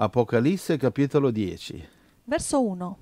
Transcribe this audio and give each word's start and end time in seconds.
Apocalisse 0.00 0.76
capitolo 0.76 1.32
10. 1.32 1.88
Verso 2.22 2.64
1. 2.64 2.98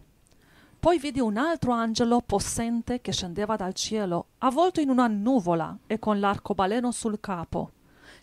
Poi 0.80 0.98
vidi 0.98 1.20
un 1.20 1.36
altro 1.36 1.72
angelo 1.72 2.22
possente 2.24 3.02
che 3.02 3.12
scendeva 3.12 3.54
dal 3.54 3.74
cielo, 3.74 4.28
avvolto 4.38 4.80
in 4.80 4.88
una 4.88 5.06
nuvola 5.06 5.76
e 5.86 5.98
con 5.98 6.18
l'arcobaleno 6.18 6.90
sul 6.92 7.20
capo. 7.20 7.72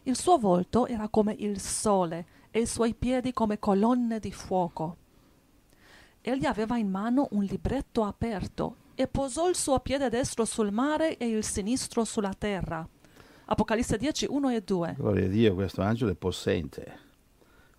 Il 0.04 0.18
suo 0.18 0.40
volto 0.40 0.88
era 0.88 1.08
come 1.08 1.36
il 1.38 1.60
sole 1.60 2.26
e 2.50 2.62
i 2.62 2.66
suoi 2.66 2.96
piedi 2.96 3.32
come 3.32 3.60
colonne 3.60 4.18
di 4.18 4.32
fuoco. 4.32 4.98
Egli 6.22 6.46
aveva 6.46 6.76
in 6.76 6.90
mano 6.90 7.28
un 7.34 7.44
libretto 7.44 8.04
aperto 8.04 8.78
e 8.96 9.06
posò 9.06 9.50
il 9.50 9.56
suo 9.56 9.82
piede 9.82 10.10
destro 10.10 10.46
sul 10.46 10.72
mare 10.72 11.18
e 11.18 11.28
il 11.28 11.44
sinistro 11.44 12.04
sulla 12.06 12.34
terra. 12.36 12.88
Apocalisse 13.46 13.98
10, 13.98 14.26
1 14.28 14.50
e 14.50 14.62
2. 14.62 14.96
Gloria 14.98 15.26
a 15.26 15.30
Dio, 15.30 15.54
questo 15.54 15.84
angelo 15.84 16.10
è 16.10 16.16
possente. 16.16 17.03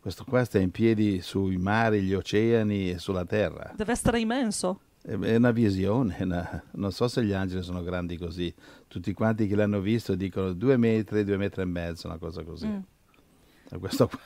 Questo 0.04 0.24
qua 0.24 0.44
sta 0.44 0.58
in 0.58 0.70
piedi 0.70 1.22
sui 1.22 1.56
mari, 1.56 2.02
gli 2.02 2.12
oceani 2.12 2.90
e 2.90 2.98
sulla 2.98 3.24
terra. 3.24 3.72
Deve 3.74 3.92
essere 3.92 4.20
immenso. 4.20 4.80
È 5.00 5.12
è 5.16 5.36
una 5.36 5.50
visione, 5.50 6.14
una- 6.20 6.62
non 6.72 6.92
so 6.92 7.08
se 7.08 7.24
gli 7.24 7.32
angeli 7.32 7.62
sono 7.62 7.82
grandi 7.82 8.18
così. 8.18 8.52
Tutti 8.86 9.14
quanti 9.14 9.46
che 9.46 9.54
l'hanno 9.56 9.80
visto 9.80 10.14
dicono 10.14 10.52
due 10.52 10.76
metri, 10.76 11.24
due 11.24 11.38
metri 11.38 11.62
e 11.62 11.64
mezzo, 11.64 12.06
una 12.06 12.18
cosa 12.18 12.44
così. 12.44 12.66
Mm. 12.66 13.78
Questo 13.78 14.08
qua, 14.08 14.18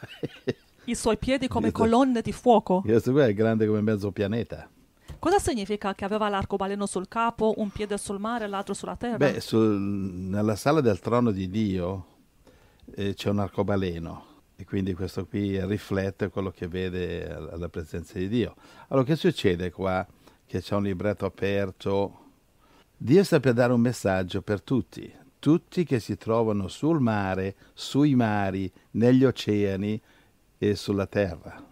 I 0.87 0.97
suoi 0.97 1.17
piedi 1.17 1.47
come 1.47 1.71
Questo- 1.71 1.79
colonne 1.97 2.23
di 2.23 2.33
fuoco. 2.33 2.81
questo 2.81 3.13
qua 3.13 3.27
è 3.27 3.33
grande 3.33 3.65
come 3.69 3.81
mezzo 3.81 4.11
pianeta. 4.11 4.69
Cosa 5.21 5.39
significa 5.39 5.95
che 5.95 6.05
aveva 6.05 6.29
l'arcobaleno 6.29 6.87
sul 6.87 7.07
capo, 7.07 7.55
un 7.59 7.71
piede 7.71 7.97
sul 7.99 8.19
mare 8.19 8.47
e 8.47 8.49
l'altro 8.49 8.75
sulla 8.75 8.97
terra? 8.97 9.17
Beh, 9.17 9.41
sul- 9.41 9.79
nella 9.81 10.57
sala 10.57 10.81
del 10.81 10.99
trono 10.99 11.31
di 11.31 11.49
Dio 11.49 12.07
eh, 12.97 13.15
c'è 13.15 13.31
un 13.31 13.39
arcobaleno 13.39 14.25
e 14.61 14.65
quindi 14.65 14.93
questo 14.93 15.25
qui 15.25 15.65
riflette 15.65 16.31
quello 16.31 16.51
che 16.51 16.67
vede 16.67 17.33
alla 17.33 17.69
presenza 17.69 18.19
di 18.19 18.27
Dio. 18.27 18.57
Allora, 18.89 19.07
che 19.07 19.15
succede 19.15 19.71
qua? 19.71 20.05
Che 20.45 20.61
c'è 20.61 20.75
un 20.75 20.83
libretto 20.83 21.27
aperto. 21.27 22.25
Dio 22.97 23.23
sta 23.23 23.39
per 23.39 23.53
dare 23.53 23.73
un 23.73 23.81
messaggio 23.81 24.43
per 24.43 24.61
tutti, 24.61 25.15
tutti 25.39 25.85
che 25.85 26.01
si 26.01 26.17
trovano 26.17 26.67
sul 26.67 26.99
mare, 26.99 27.55
sui 27.73 28.17
mari, 28.17 28.69
negli 28.93 29.25
oceani 29.25 30.01
e 30.59 30.75
sulla 30.75 31.07
terra. 31.07 31.65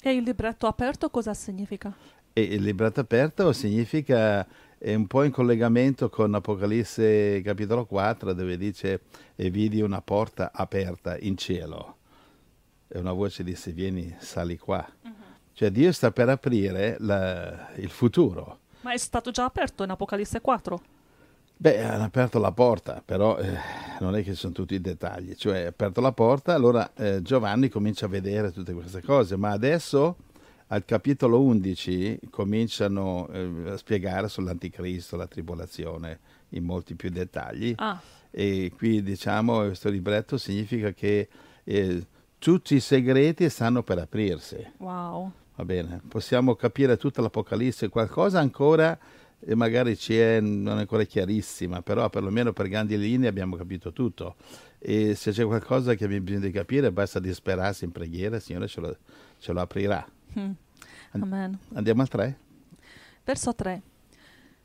E 0.00 0.12
il 0.14 0.22
libretto 0.22 0.66
aperto 0.66 1.10
cosa 1.10 1.34
significa? 1.34 1.94
E 2.32 2.40
il 2.40 2.62
libretto 2.62 3.00
aperto 3.00 3.52
significa 3.52 4.48
è 4.78 4.94
un 4.94 5.06
po' 5.06 5.22
in 5.24 5.32
collegamento 5.32 6.08
con 6.08 6.32
Apocalisse 6.32 7.42
capitolo 7.42 7.84
4 7.84 8.32
dove 8.32 8.56
dice 8.56 9.02
e 9.36 9.50
vidi 9.50 9.82
una 9.82 10.00
porta 10.00 10.50
aperta 10.50 11.18
in 11.18 11.36
cielo 11.36 11.96
e 12.92 12.98
una 12.98 13.12
voce 13.12 13.42
disse 13.42 13.72
vieni 13.72 14.14
sali 14.18 14.58
qua 14.58 14.86
cioè 15.54 15.70
Dio 15.70 15.92
sta 15.92 16.10
per 16.10 16.28
aprire 16.30 16.96
la- 16.98 17.70
il 17.76 17.90
futuro. 17.90 18.60
Ma 18.80 18.92
è 18.92 18.96
stato 18.96 19.30
già 19.30 19.44
aperto 19.44 19.84
in 19.84 19.90
Apocalisse 19.90 20.40
4. 20.40 20.80
beh 21.56 21.84
hanno 21.84 22.04
aperto 22.04 22.40
la 22.40 22.50
porta 22.50 23.00
però 23.04 23.36
eh, 23.38 23.56
non 24.00 24.16
è 24.16 24.24
che 24.24 24.34
sono 24.34 24.52
tutti 24.52 24.74
i 24.74 24.80
dettagli. 24.80 25.34
Cioè 25.34 25.64
ha 25.64 25.68
aperto 25.68 26.00
la 26.00 26.12
porta 26.12 26.54
allora 26.54 26.92
eh, 26.94 27.22
Giovanni 27.22 27.68
comincia 27.68 28.06
a 28.06 28.08
vedere 28.08 28.50
tutte 28.50 28.72
queste 28.72 29.02
cose 29.02 29.36
ma 29.36 29.50
adesso 29.50 30.16
al 30.68 30.84
capitolo 30.86 31.40
11 31.42 32.18
cominciano 32.30 33.28
eh, 33.28 33.70
a 33.72 33.76
spiegare 33.76 34.28
sull'anticristo, 34.28 35.16
la 35.16 35.26
tribolazione 35.26 36.18
in 36.50 36.64
molti 36.64 36.94
più 36.94 37.10
dettagli. 37.10 37.74
Ah, 37.76 38.00
e 38.30 38.72
qui 38.74 39.02
diciamo 39.02 39.58
questo 39.66 39.90
libretto 39.90 40.38
significa 40.38 40.92
che 40.92 41.28
eh, 41.62 42.06
tutti 42.42 42.74
i 42.74 42.80
segreti 42.80 43.48
stanno 43.48 43.84
per 43.84 43.98
aprirsi, 43.98 44.56
wow. 44.78 45.30
va 45.54 45.64
bene? 45.64 46.00
Possiamo 46.08 46.56
capire 46.56 46.96
tutta 46.96 47.22
l'Apocalisse, 47.22 47.88
qualcosa 47.88 48.40
ancora 48.40 48.98
e 49.38 49.54
magari 49.54 49.96
ci 49.96 50.18
è, 50.18 50.40
non 50.40 50.78
è 50.78 50.80
ancora 50.80 51.04
chiarissima, 51.04 51.82
però 51.82 52.10
perlomeno 52.10 52.52
per 52.52 52.66
grandi 52.66 52.98
linee 52.98 53.28
abbiamo 53.28 53.54
capito 53.54 53.92
tutto 53.92 54.34
e 54.80 55.14
se 55.14 55.30
c'è 55.30 55.44
qualcosa 55.44 55.94
che 55.94 56.02
abbiamo 56.02 56.24
bisogno 56.24 56.46
di 56.46 56.50
capire 56.50 56.90
basta 56.90 57.20
disperarsi 57.20 57.84
in 57.84 57.92
preghiera, 57.92 58.34
il 58.34 58.42
Signore 58.42 58.66
ce 58.66 58.80
lo, 58.80 58.96
ce 59.38 59.52
lo 59.52 59.60
aprirà. 59.60 60.04
Mm. 60.36 60.50
Amen. 61.12 61.56
Andiamo 61.74 62.02
al 62.02 62.08
3? 62.08 62.38
Verso 63.22 63.54
3. 63.54 63.82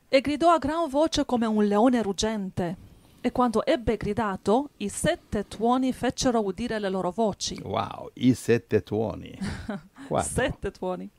E 0.08 0.20
gridò 0.20 0.50
a 0.50 0.58
gran 0.58 0.88
voce 0.88 1.24
come 1.24 1.46
un 1.46 1.64
leone 1.64 2.02
ruggente. 2.02 2.87
E 3.28 3.30
quando 3.30 3.62
ebbe 3.66 3.98
gridato, 3.98 4.70
i 4.78 4.88
sette 4.88 5.46
tuoni 5.48 5.92
fecero 5.92 6.42
udire 6.42 6.78
le 6.78 6.88
loro 6.88 7.10
voci. 7.10 7.60
Wow, 7.62 8.08
i 8.14 8.32
sette 8.32 8.82
tuoni. 8.82 9.38
Sette 10.22 10.70
tuoni. 10.70 11.10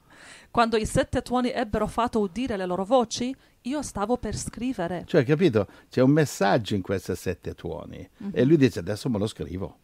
Quando 0.49 0.75
i 0.75 0.87
sette 0.87 1.21
tuoni 1.21 1.51
ebbero 1.51 1.85
fatto 1.85 2.19
udire 2.19 2.57
le 2.57 2.65
loro 2.65 2.83
voci, 2.83 3.31
io 3.61 3.83
stavo 3.83 4.17
per 4.17 4.35
scrivere. 4.35 5.03
Cioè, 5.05 5.23
capito? 5.23 5.67
C'è 5.87 6.01
un 6.01 6.09
messaggio 6.09 6.73
in 6.73 6.81
questi 6.81 7.15
sette 7.15 7.53
tuoni. 7.53 8.09
E 8.31 8.43
lui 8.43 8.57
dice, 8.57 8.79
adesso 8.79 9.07
me 9.07 9.19
lo 9.19 9.27
scrivo. 9.27 9.77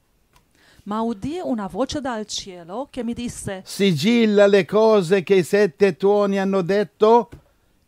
Ma 0.86 1.02
udì 1.02 1.40
una 1.44 1.68
voce 1.68 2.02
dal 2.02 2.26
cielo 2.26 2.88
che 2.90 3.04
mi 3.04 3.14
disse: 3.14 3.62
Sigilla 3.64 4.48
le 4.48 4.66
cose 4.66 5.22
che 5.22 5.36
i 5.36 5.44
sette 5.44 5.96
tuoni 5.96 6.40
hanno 6.40 6.64
detto 6.64 7.30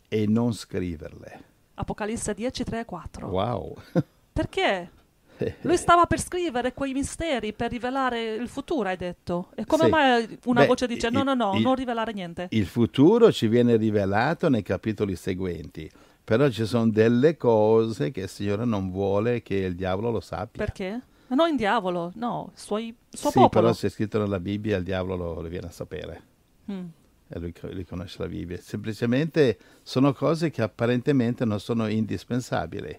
e 0.06 0.26
non 0.28 0.52
scriverle. 0.52 1.46
Apocalisse 1.74 2.34
10, 2.34 2.62
3 2.62 2.80
e 2.80 2.84
4. 2.84 3.26
Wow. 3.26 3.76
Perché? 4.42 4.90
Lui 5.62 5.76
stava 5.76 6.06
per 6.06 6.20
scrivere 6.20 6.72
quei 6.74 6.92
misteri 6.92 7.52
per 7.52 7.70
rivelare 7.70 8.34
il 8.34 8.48
futuro, 8.48 8.88
hai 8.88 8.96
detto. 8.96 9.50
E 9.54 9.64
come 9.66 9.84
Sì. 9.84 9.90
mai 9.90 10.38
una 10.44 10.60
Beh, 10.60 10.66
voce 10.66 10.86
dice: 10.86 11.10
No, 11.10 11.20
il- 11.20 11.24
no, 11.24 11.34
no, 11.34 11.54
il- 11.56 11.62
non 11.62 11.74
rivelare 11.74 12.12
niente? 12.12 12.46
Il 12.50 12.66
futuro 12.66 13.32
ci 13.32 13.48
viene 13.48 13.76
rivelato 13.76 14.48
nei 14.48 14.62
capitoli 14.62 15.16
seguenti. 15.16 15.90
Però 16.22 16.48
ci 16.50 16.66
sono 16.66 16.88
delle 16.90 17.36
cose 17.36 18.10
che 18.10 18.20
il 18.22 18.28
Signore 18.28 18.64
non 18.64 18.90
vuole 18.90 19.42
che 19.42 19.54
il 19.56 19.74
diavolo 19.74 20.10
lo 20.10 20.20
sappia. 20.20 20.62
Perché? 20.64 21.00
Ma 21.28 21.36
non 21.36 21.48
in 21.48 21.56
diavolo, 21.56 22.12
no, 22.16 22.52
il 22.52 22.94
il 23.10 23.18
suo 23.18 23.30
sì, 23.30 23.38
popolo. 23.38 23.48
però 23.48 23.72
se 23.72 23.86
è 23.86 23.90
scritto 23.90 24.18
nella 24.18 24.38
Bibbia 24.40 24.76
il 24.76 24.82
diavolo 24.84 25.16
lo, 25.16 25.40
lo 25.40 25.48
viene 25.48 25.66
a 25.66 25.70
sapere. 25.70 26.22
Mm. 26.70 26.84
e 27.28 27.38
lui, 27.38 27.52
lui 27.72 27.84
conosce 27.84 28.16
la 28.20 28.28
Bibbia. 28.28 28.58
Semplicemente 28.60 29.58
sono 29.82 30.12
cose 30.12 30.50
che 30.50 30.62
apparentemente 30.62 31.44
non 31.44 31.60
sono 31.60 31.86
indispensabili. 31.86 32.98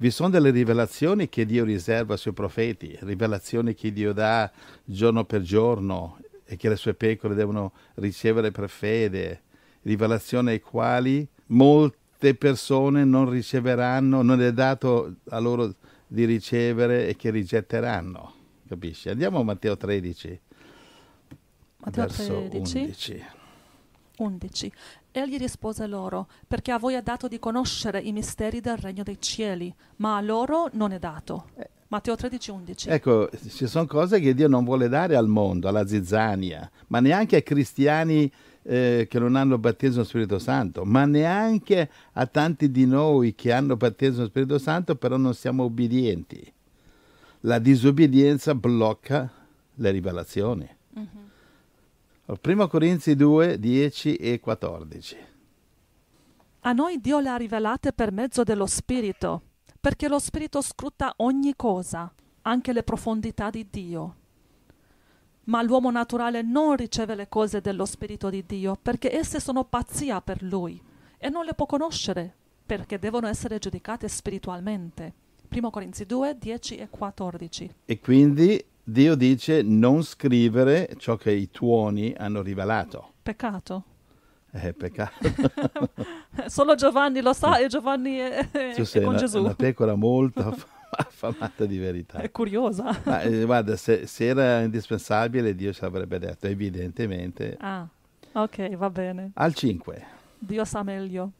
Vi 0.00 0.12
sono 0.12 0.30
delle 0.30 0.50
rivelazioni 0.50 1.28
che 1.28 1.44
Dio 1.44 1.64
riserva 1.64 2.12
ai 2.12 2.20
suoi 2.20 2.32
profeti, 2.32 2.96
rivelazioni 3.00 3.74
che 3.74 3.92
Dio 3.92 4.12
dà 4.12 4.48
giorno 4.84 5.24
per 5.24 5.40
giorno 5.40 6.20
e 6.44 6.56
che 6.56 6.68
le 6.68 6.76
sue 6.76 6.94
pecore 6.94 7.34
devono 7.34 7.72
ricevere 7.94 8.52
per 8.52 8.70
fede, 8.70 9.42
rivelazioni 9.82 10.50
ai 10.50 10.60
quali 10.60 11.26
molte 11.46 12.36
persone 12.36 13.04
non 13.04 13.28
riceveranno, 13.28 14.22
non 14.22 14.40
è 14.40 14.52
dato 14.52 15.16
a 15.30 15.40
loro 15.40 15.74
di 16.06 16.24
ricevere 16.26 17.08
e 17.08 17.16
che 17.16 17.30
rigetteranno. 17.30 18.34
Capisci? 18.68 19.08
Andiamo 19.08 19.40
a 19.40 19.42
Matteo 19.42 19.76
13, 19.76 20.40
Matteo 21.78 22.06
verso 22.06 22.46
13, 22.48 22.78
11. 22.78 23.24
11. 24.18 24.72
Egli 25.18 25.36
rispose 25.36 25.86
loro, 25.86 26.28
perché 26.46 26.70
a 26.70 26.78
voi 26.78 26.94
è 26.94 27.02
dato 27.02 27.28
di 27.28 27.38
conoscere 27.38 28.00
i 28.00 28.12
misteri 28.12 28.60
del 28.60 28.76
regno 28.76 29.02
dei 29.02 29.20
cieli, 29.20 29.74
ma 29.96 30.16
a 30.16 30.20
loro 30.20 30.68
non 30.72 30.92
è 30.92 30.98
dato. 30.98 31.50
Matteo 31.88 32.16
13, 32.16 32.50
11. 32.50 32.88
Ecco, 32.90 33.30
ci 33.48 33.66
sono 33.66 33.86
cose 33.86 34.20
che 34.20 34.34
Dio 34.34 34.46
non 34.46 34.64
vuole 34.64 34.88
dare 34.88 35.16
al 35.16 35.26
mondo, 35.26 35.68
alla 35.68 35.86
zizzania, 35.86 36.70
ma 36.88 37.00
neanche 37.00 37.36
ai 37.36 37.42
cristiani 37.42 38.30
eh, 38.62 39.06
che 39.08 39.18
non 39.18 39.36
hanno 39.36 39.56
battesimo 39.56 40.04
Spirito 40.04 40.38
Santo, 40.38 40.84
ma 40.84 41.06
neanche 41.06 41.88
a 42.12 42.26
tanti 42.26 42.70
di 42.70 42.86
noi 42.86 43.34
che 43.34 43.52
hanno 43.52 43.76
battesimo 43.76 44.26
Spirito 44.26 44.58
Santo, 44.58 44.96
però 44.96 45.16
non 45.16 45.32
siamo 45.34 45.64
obbedienti. 45.64 46.52
La 47.40 47.58
disobbedienza 47.58 48.54
blocca 48.54 49.30
le 49.74 49.90
rivelazioni. 49.90 50.68
Primo 52.36 52.68
Corinzi 52.68 53.16
2, 53.16 53.58
10 53.58 54.16
e 54.16 54.38
14. 54.38 55.16
A 56.60 56.72
noi 56.72 57.00
Dio 57.00 57.20
le 57.20 57.30
ha 57.30 57.36
rivelate 57.36 57.94
per 57.94 58.12
mezzo 58.12 58.42
dello 58.42 58.66
Spirito, 58.66 59.42
perché 59.80 60.08
lo 60.08 60.18
Spirito 60.18 60.60
scruta 60.60 61.14
ogni 61.16 61.56
cosa, 61.56 62.12
anche 62.42 62.74
le 62.74 62.82
profondità 62.82 63.48
di 63.48 63.66
Dio. 63.70 64.16
Ma 65.44 65.62
l'uomo 65.62 65.90
naturale 65.90 66.42
non 66.42 66.76
riceve 66.76 67.14
le 67.14 67.28
cose 67.28 67.62
dello 67.62 67.86
Spirito 67.86 68.28
di 68.28 68.44
Dio, 68.46 68.76
perché 68.80 69.10
esse 69.10 69.40
sono 69.40 69.64
pazzia 69.64 70.20
per 70.20 70.42
lui, 70.42 70.80
e 71.16 71.30
non 71.30 71.46
le 71.46 71.54
può 71.54 71.64
conoscere, 71.64 72.34
perché 72.66 72.98
devono 72.98 73.26
essere 73.26 73.58
giudicate 73.58 74.06
spiritualmente. 74.06 75.14
1 75.50 75.70
Corinzi 75.70 76.04
2, 76.04 76.36
10 76.36 76.76
e 76.76 76.88
14. 76.90 77.74
E 77.86 78.00
quindi 78.00 78.62
Dio 78.90 79.16
dice 79.16 79.60
non 79.60 80.02
scrivere 80.02 80.88
ciò 80.96 81.16
che 81.16 81.30
i 81.30 81.50
tuoni 81.50 82.14
hanno 82.16 82.40
rivelato. 82.40 83.12
Peccato. 83.22 83.84
È 84.50 84.72
peccato. 84.72 85.12
Solo 86.48 86.74
Giovanni 86.74 87.20
lo 87.20 87.34
sa 87.34 87.58
e 87.58 87.66
Giovanni 87.66 88.16
è, 88.16 88.50
è- 88.50 88.74
Tu 88.74 88.80
è 88.80 88.84
sei 88.84 89.02
con 89.02 89.10
una, 89.10 89.18
Gesù. 89.20 89.40
una 89.40 89.54
pecora 89.54 89.94
molto, 89.94 90.56
affamata 90.88 91.66
di 91.66 91.76
verità. 91.76 92.20
È 92.20 92.30
curiosa. 92.30 92.98
Ma, 93.04 93.20
eh, 93.20 93.44
guarda, 93.44 93.76
se, 93.76 94.06
se 94.06 94.24
era 94.24 94.60
indispensabile, 94.60 95.54
Dio 95.54 95.74
ci 95.74 95.84
avrebbe 95.84 96.18
detto, 96.18 96.46
evidentemente. 96.46 97.58
Ah, 97.60 97.86
ok, 98.32 98.74
va 98.76 98.88
bene. 98.88 99.32
Al 99.34 99.52
5. 99.52 100.06
Dio 100.38 100.64
sa 100.64 100.82
meglio. 100.82 101.32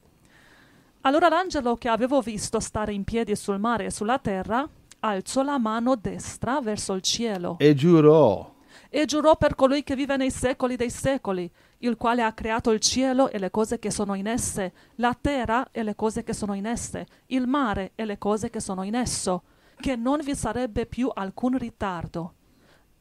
Allora 1.01 1.31
l'angelo 1.31 1.77
che 1.77 1.89
avevo 1.89 2.21
visto 2.21 2.61
stare 2.61 2.93
in 2.93 3.05
piedi 3.05 3.35
sul 3.35 3.59
mare 3.59 3.87
e 3.87 3.91
sulla 3.91 4.19
terra 4.19 4.69
alzò 5.01 5.43
la 5.43 5.59
mano 5.59 5.95
destra 5.97 6.61
verso 6.61 6.93
il 6.95 7.03
cielo 7.03 7.57
E 7.59 7.75
giurò. 7.75 8.55
e 8.91 9.05
giurò 9.05 9.37
per 9.37 9.55
colui 9.55 9.83
che 9.85 9.95
vive 9.95 10.17
nei 10.17 10.31
secoli 10.31 10.77
dei 10.77 10.91
secoli, 10.91 11.51
il 11.79 11.97
quale 11.97 12.23
ha 12.23 12.33
creato 12.33 12.71
il 12.71 12.81
cielo 12.81 13.31
e 13.31 13.39
le 13.39 13.51
cose 13.51 13.79
che 13.79 13.91
sono 13.91 14.15
in 14.15 14.27
esse, 14.27 14.73
la 14.97 15.17
terra 15.21 15.69
e 15.71 15.83
le 15.83 15.95
cose 15.95 16.23
che 16.25 16.33
sono 16.33 16.55
in 16.55 16.67
esse, 16.67 17.07
il 17.27 17.47
mare 17.47 17.93
e 17.95 18.05
le 18.05 18.19
cose 18.19 18.51
che 18.51 18.61
sono 18.61 18.83
in 18.83 18.95
esso, 18.95 19.43
che 19.79 19.95
non 19.95 20.21
vi 20.25 20.35
sarebbe 20.35 20.87
più 20.87 21.11
alcun 21.13 21.57
ritardo. 21.57 22.35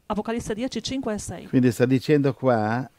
Apocalisse 0.07 0.53
10, 0.53 0.83
5 0.83 1.13
e 1.13 1.17
6. 1.17 1.47
Quindi 1.47 1.71
sta 1.71 1.85
dicendo 1.85 2.33
qua, 2.33 2.89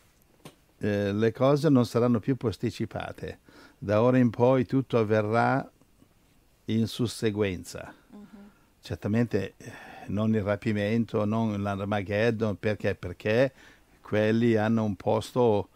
eh, 0.78 1.12
le 1.12 1.32
cose 1.32 1.68
non 1.68 1.86
saranno 1.86 2.18
più 2.18 2.36
posticipate. 2.36 3.38
Da 3.78 4.02
ora 4.02 4.18
in 4.18 4.30
poi 4.30 4.66
tutto 4.66 4.98
avverrà 4.98 5.70
in 6.66 6.86
susseguenza. 6.86 7.94
Certamente 8.88 9.52
eh, 9.58 9.70
non 10.06 10.34
il 10.34 10.40
rapimento, 10.40 11.26
non 11.26 11.60
l'Armageddon, 11.60 12.58
perché? 12.58 12.94
Perché 12.94 13.52
quelli 14.00 14.56
hanno 14.56 14.82
un 14.82 14.96
posto 14.96 15.68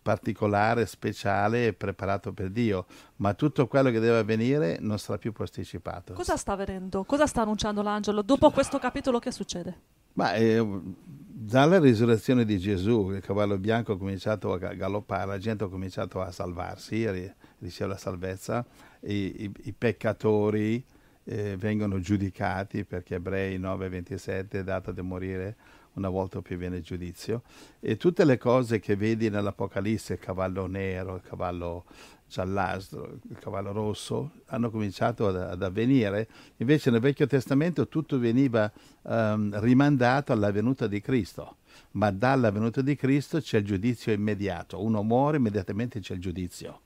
particolare, 0.00 0.86
speciale 0.86 1.66
e 1.66 1.72
preparato 1.72 2.32
per 2.32 2.50
Dio, 2.50 2.86
ma 3.16 3.34
tutto 3.34 3.66
quello 3.66 3.90
che 3.90 3.98
deve 3.98 4.18
avvenire 4.18 4.78
non 4.78 5.00
sarà 5.00 5.18
più 5.18 5.32
posticipato. 5.32 6.12
Cosa 6.12 6.36
sta 6.36 6.52
avvenendo? 6.52 7.02
Cosa 7.02 7.26
sta 7.26 7.42
annunciando 7.42 7.82
l'angelo? 7.82 8.22
Dopo 8.22 8.52
questo 8.52 8.78
capitolo 8.78 9.18
che 9.18 9.32
succede? 9.32 9.76
Ma 10.12 10.34
eh, 10.34 10.64
dalla 10.94 11.80
risurrezione 11.80 12.44
di 12.44 12.56
Gesù, 12.56 13.10
il 13.10 13.20
cavallo 13.20 13.58
bianco 13.58 13.94
ha 13.94 13.98
cominciato 13.98 14.52
a 14.52 14.58
ga- 14.58 14.74
galoppare, 14.74 15.26
la 15.26 15.38
gente 15.38 15.64
ha 15.64 15.68
cominciato 15.68 16.20
a 16.20 16.30
salvarsi, 16.30 17.04
a 17.04 17.10
ri- 17.10 17.34
ricevere 17.58 17.94
la 17.94 17.98
salvezza, 17.98 18.64
i, 19.00 19.42
i- 19.42 19.52
i 19.64 19.72
peccatori 19.72 20.84
eh, 21.24 21.56
vengono 21.56 22.00
giudicati 22.00 22.84
perché 22.84 23.16
Ebrei 23.16 23.58
9:27 23.58 24.50
è 24.50 24.64
data 24.64 24.92
di 24.92 25.02
morire 25.02 25.56
una 25.94 26.08
volta 26.08 26.40
più 26.40 26.56
viene 26.56 26.78
il 26.78 26.82
giudizio 26.82 27.42
e 27.80 27.96
tutte 27.96 28.24
le 28.24 28.38
cose 28.38 28.78
che 28.78 28.96
vedi 28.96 29.28
nell'Apocalisse, 29.28 30.14
il 30.14 30.18
cavallo 30.18 30.66
nero, 30.66 31.16
il 31.16 31.22
cavallo 31.22 31.84
giallastro, 32.28 33.18
il 33.28 33.38
cavallo 33.38 33.72
rosso, 33.72 34.30
hanno 34.46 34.70
cominciato 34.70 35.26
ad, 35.26 35.36
ad 35.36 35.62
avvenire. 35.62 36.28
Invece 36.58 36.90
nel 36.90 37.00
Vecchio 37.00 37.26
Testamento 37.26 37.88
tutto 37.88 38.18
veniva 38.18 38.70
ehm, 39.02 39.60
rimandato 39.60 40.32
alla 40.32 40.52
venuta 40.52 40.86
di 40.86 41.00
Cristo, 41.00 41.56
ma 41.92 42.10
dalla 42.12 42.50
venuta 42.52 42.82
di 42.82 42.94
Cristo 42.94 43.40
c'è 43.40 43.58
il 43.58 43.64
giudizio 43.64 44.12
immediato. 44.12 44.82
Uno 44.82 45.02
muore, 45.02 45.38
immediatamente 45.38 45.98
c'è 45.98 46.14
il 46.14 46.20
giudizio. 46.20 46.82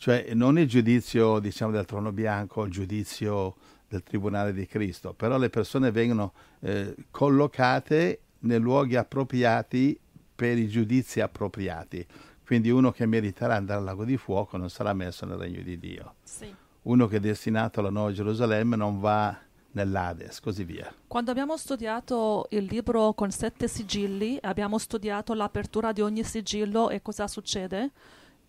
Cioè 0.00 0.32
non 0.32 0.58
il 0.58 0.66
giudizio, 0.66 1.40
diciamo, 1.40 1.72
del 1.72 1.84
trono 1.84 2.10
bianco, 2.10 2.64
il 2.64 2.72
giudizio 2.72 3.56
del 3.86 4.02
tribunale 4.02 4.54
di 4.54 4.66
Cristo, 4.66 5.12
però 5.12 5.36
le 5.36 5.50
persone 5.50 5.90
vengono 5.90 6.32
eh, 6.60 6.94
collocate 7.10 8.20
nei 8.38 8.58
luoghi 8.58 8.96
appropriati 8.96 10.00
per 10.34 10.56
i 10.56 10.68
giudizi 10.68 11.20
appropriati. 11.20 12.06
Quindi 12.46 12.70
uno 12.70 12.92
che 12.92 13.04
meriterà 13.04 13.56
andare 13.56 13.80
al 13.80 13.84
lago 13.84 14.06
di 14.06 14.16
fuoco 14.16 14.56
non 14.56 14.70
sarà 14.70 14.94
messo 14.94 15.26
nel 15.26 15.36
regno 15.36 15.60
di 15.60 15.78
Dio. 15.78 16.14
Sì. 16.22 16.50
Uno 16.84 17.06
che 17.06 17.16
è 17.18 17.20
destinato 17.20 17.80
alla 17.80 17.90
nuova 17.90 18.10
Gerusalemme 18.10 18.76
non 18.76 19.00
va 19.00 19.38
nell'Ades, 19.72 20.40
così 20.40 20.64
via. 20.64 20.90
Quando 21.06 21.30
abbiamo 21.30 21.58
studiato 21.58 22.46
il 22.52 22.64
libro 22.64 23.12
con 23.12 23.30
sette 23.30 23.68
sigilli, 23.68 24.38
abbiamo 24.40 24.78
studiato 24.78 25.34
l'apertura 25.34 25.92
di 25.92 26.00
ogni 26.00 26.24
sigillo 26.24 26.88
e 26.88 27.02
cosa 27.02 27.28
succede, 27.28 27.90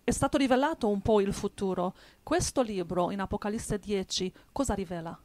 è 0.04 0.10
stato 0.10 0.36
rivelato 0.36 0.88
un 0.88 1.00
po' 1.00 1.20
il 1.20 1.32
futuro. 1.32 1.94
Questo 2.22 2.62
libro 2.62 3.10
in 3.10 3.20
Apocalisse 3.20 3.78
10 3.78 4.32
cosa 4.50 4.74
rivela? 4.74 5.18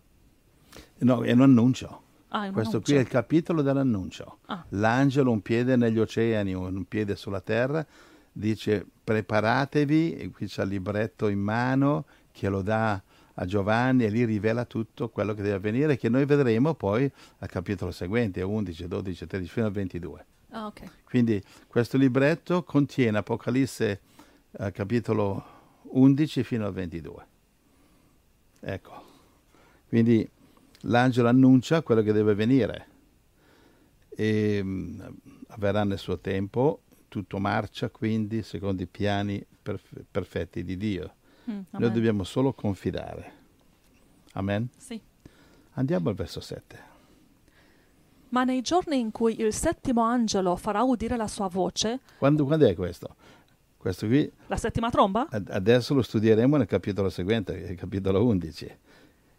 No, 1.00 1.24
è 1.24 1.32
un 1.32 1.42
annuncio. 1.42 2.02
Ah, 2.30 2.52
Questo 2.52 2.82
qui 2.82 2.96
è 2.96 3.00
il 3.00 3.08
capitolo 3.08 3.62
dell'annuncio. 3.62 4.40
Ah. 4.48 4.66
L'angelo, 4.70 5.32
un 5.32 5.42
piede 5.42 5.76
negli 5.76 5.98
oceani, 5.98 6.54
un 6.54 6.86
piede 6.86 7.16
sulla 7.16 7.42
terra, 7.42 7.86
dice 8.32 8.86
preparatevi, 9.04 10.14
e 10.14 10.30
qui 10.32 10.48
c'è 10.48 10.64
il 10.64 10.70
libretto 10.70 11.28
in 11.28 11.40
mano 11.40 12.06
che 12.32 12.50
lo 12.50 12.62
dà 12.62 13.02
a 13.40 13.46
Giovanni 13.46 14.04
e 14.04 14.10
lì 14.10 14.26
rivela 14.26 14.66
tutto 14.66 15.10
quello 15.10 15.34
che 15.34 15.42
deve 15.42 15.56
avvenire, 15.56 15.98
che 15.98 16.10
noi 16.10 16.26
vedremo 16.26 16.74
poi 16.74 17.10
al 17.40 17.50
capitolo 17.50 17.92
seguente, 17.92 18.42
11, 18.42 18.88
12, 18.88 19.28
13, 19.28 19.50
fino 19.50 19.66
al 19.66 19.72
22. 19.72 20.26
Ah, 20.52 20.66
ok. 20.66 20.82
Quindi 21.04 21.42
questo 21.68 21.98
libretto 21.98 22.64
contiene 22.64 23.20
Apocalisse 23.20 24.02
eh, 24.60 24.72
capitolo 24.72 25.44
11 25.84 26.44
fino 26.44 26.66
al 26.66 26.74
22. 26.74 27.28
Ecco, 28.60 29.04
quindi 29.88 30.28
l'angelo 30.82 31.28
annuncia 31.28 31.82
quello 31.84 32.02
che 32.02 32.12
deve 32.12 32.32
avvenire 32.32 32.88
e 34.10 34.64
mh, 34.64 35.16
avverrà 35.50 35.84
nel 35.84 36.00
suo 36.00 36.20
tempo, 36.20 36.82
tutto 37.08 37.40
marcia 37.40 37.90
quindi 37.90 38.42
secondo 38.42 38.82
i 38.82 38.88
piani 38.88 39.44
perf- 39.62 40.04
perfetti 40.10 40.64
di 40.64 40.76
Dio. 40.78 41.14
Mm, 41.50 41.60
Noi 41.72 41.92
dobbiamo 41.92 42.24
solo 42.24 42.52
confidare. 42.54 43.34
Amen. 44.34 44.68
Sì. 44.76 45.00
Andiamo 45.74 46.10
al 46.10 46.16
verso 46.16 46.42
7. 46.42 46.96
Ma 48.30 48.44
nei 48.44 48.62
giorni 48.62 49.00
in 49.00 49.12
cui 49.12 49.40
il 49.40 49.54
settimo 49.54 50.02
angelo 50.02 50.58
farà 50.58 50.82
udire 50.82 51.16
la 51.16 51.28
sua 51.28 51.48
voce, 51.48 52.02
Quando, 52.18 52.44
quando 52.44 52.68
è 52.68 52.76
questo? 52.76 53.16
Questo 53.78 54.08
qui 54.08 54.30
la 54.48 54.58
settima 54.58 54.90
tromba? 54.90 55.28
Ad- 55.30 55.50
Adesso 55.50 55.94
lo 55.94 56.02
studieremo 56.02 56.58
nel 56.58 56.68
capitolo 56.68 57.10
seguente, 57.10 57.76
capitolo 57.76 58.26
11. 58.26 58.78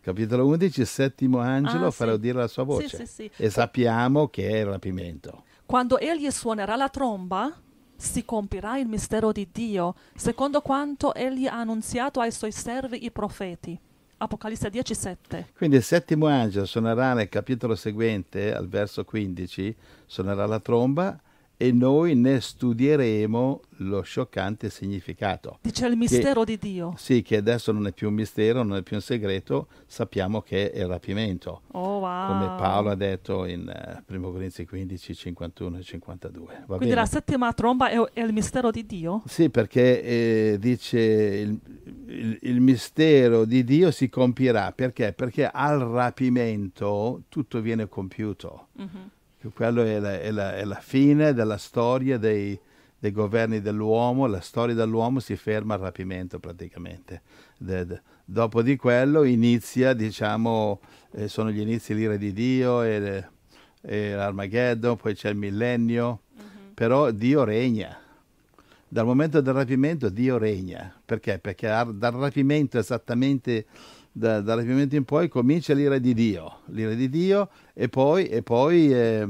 Capitolo 0.00 0.46
11, 0.46 0.80
il 0.80 0.86
settimo 0.86 1.38
angelo 1.38 1.86
Ah, 1.86 1.90
farà 1.90 2.12
sì. 2.12 2.16
udire 2.16 2.38
la 2.38 2.46
sua 2.46 2.62
voce. 2.62 2.96
sì, 2.96 3.06
sì. 3.06 3.30
E 3.36 3.50
sappiamo 3.50 4.28
che 4.28 4.48
è 4.48 4.58
il 4.60 4.66
rapimento. 4.66 5.42
Quando 5.66 5.98
egli 5.98 6.30
suonerà 6.30 6.76
la 6.76 6.88
tromba, 6.88 7.52
si 7.94 8.24
compirà 8.24 8.78
il 8.78 8.86
mistero 8.86 9.32
di 9.32 9.48
Dio, 9.52 9.94
secondo 10.14 10.62
quanto 10.62 11.12
egli 11.14 11.46
ha 11.46 11.58
annunziato 11.60 12.20
ai 12.20 12.30
suoi 12.32 12.52
servi 12.52 13.04
i 13.04 13.10
profeti. 13.10 13.78
Apocalisse 14.20 14.70
10:7. 14.70 15.46
Quindi 15.56 15.76
il 15.76 15.82
settimo 15.82 16.26
angelo 16.26 16.64
suonerà 16.64 17.12
nel 17.12 17.28
capitolo 17.28 17.74
seguente, 17.74 18.54
al 18.54 18.66
verso 18.68 19.04
15, 19.04 19.76
suonerà 20.06 20.46
la 20.46 20.58
tromba 20.60 21.20
e 21.60 21.72
noi 21.72 22.14
ne 22.14 22.40
studieremo 22.40 23.60
lo 23.82 24.00
scioccante 24.02 24.70
significato. 24.70 25.58
Dice 25.60 25.86
il 25.86 25.96
mistero 25.96 26.44
di 26.44 26.56
Dio. 26.56 26.94
Sì, 26.96 27.20
che 27.22 27.36
adesso 27.36 27.72
non 27.72 27.86
è 27.88 27.92
più 27.92 28.08
un 28.08 28.14
mistero, 28.14 28.62
non 28.62 28.76
è 28.78 28.82
più 28.82 28.94
un 28.94 29.02
segreto, 29.02 29.66
sappiamo 29.86 30.40
che 30.40 30.70
è 30.70 30.78
il 30.78 30.86
rapimento. 30.86 31.62
Oh 31.72 31.98
wow. 31.98 32.26
come 32.28 32.46
Paolo 32.60 32.90
ha 32.90 32.94
detto 32.94 33.44
in 33.44 33.68
eh, 33.68 34.04
1 34.14 34.30
Corinzi 34.30 34.64
15, 34.64 35.14
51 35.14 35.78
e 35.78 35.82
52. 35.82 36.46
Va 36.46 36.76
Quindi 36.76 36.84
bene? 36.86 36.94
la 36.94 37.06
settima 37.06 37.52
tromba 37.52 37.88
è, 37.90 37.96
è 38.12 38.20
il 38.22 38.32
mistero 38.32 38.70
di 38.70 38.86
Dio? 38.86 39.22
Sì, 39.26 39.50
perché 39.50 40.02
eh, 40.02 40.56
dice 40.60 40.98
il, 41.00 41.58
il- 42.06 42.38
il 42.42 42.60
mistero 42.60 43.44
di 43.44 43.64
Dio 43.64 43.90
si 43.90 44.08
compirà. 44.08 44.70
Perché? 44.72 45.12
Perché 45.12 45.48
al 45.52 45.80
rapimento 45.80 47.22
tutto 47.28 47.60
viene 47.60 47.88
compiuto. 47.88 48.68
Mhm. 48.74 49.10
Che 49.40 49.48
Quello 49.54 49.82
è 49.82 49.98
la, 50.00 50.20
è 50.20 50.30
la- 50.30 50.56
è 50.56 50.64
la 50.64 50.80
fine 50.80 51.32
della 51.32 51.58
storia 51.58 52.18
dei, 52.18 52.58
dei 52.98 53.12
governi 53.12 53.60
dell'uomo, 53.60 54.26
la 54.26 54.40
storia 54.40 54.74
dell'uomo 54.74 55.20
si 55.20 55.36
ferma 55.36 55.74
al 55.74 55.80
rapimento 55.80 56.38
praticamente. 56.40 57.22
De- 57.56 57.86
de- 57.86 58.00
dopo 58.24 58.62
di 58.62 58.76
quello 58.76 59.22
inizia, 59.22 59.92
diciamo, 59.94 60.80
eh, 61.12 61.28
sono 61.28 61.50
gli 61.50 61.60
inizi 61.60 61.94
l'ira 61.94 62.16
di 62.16 62.32
Dio 62.32 62.82
e, 62.82 63.24
e 63.80 64.12
l'Armageddon, 64.14 64.96
poi 64.96 65.14
c'è 65.14 65.28
il 65.30 65.36
millennio, 65.36 66.22
però 66.74 67.10
Dio 67.12 67.44
regna. 67.44 67.96
Dal 68.90 69.04
momento 69.04 69.40
del 69.40 69.54
rapimento 69.54 70.08
Dio 70.08 70.36
regna. 70.38 70.92
Perché? 71.04 71.38
Perché 71.38 71.68
dal 71.68 72.12
rapimento 72.14 72.78
esattamente 72.78 73.66
da- 74.18 74.40
dal 74.40 74.58
rapimento 74.58 74.96
in 74.96 75.04
poi 75.04 75.28
comincia 75.28 75.72
l'ira 75.72 75.98
di 75.98 76.12
Dio, 76.12 76.60
l'ira 76.66 76.94
di 76.94 77.08
Dio 77.08 77.48
e 77.72 77.88
poi, 77.88 78.26
e 78.26 78.42
poi 78.42 78.92
eh, 78.92 79.28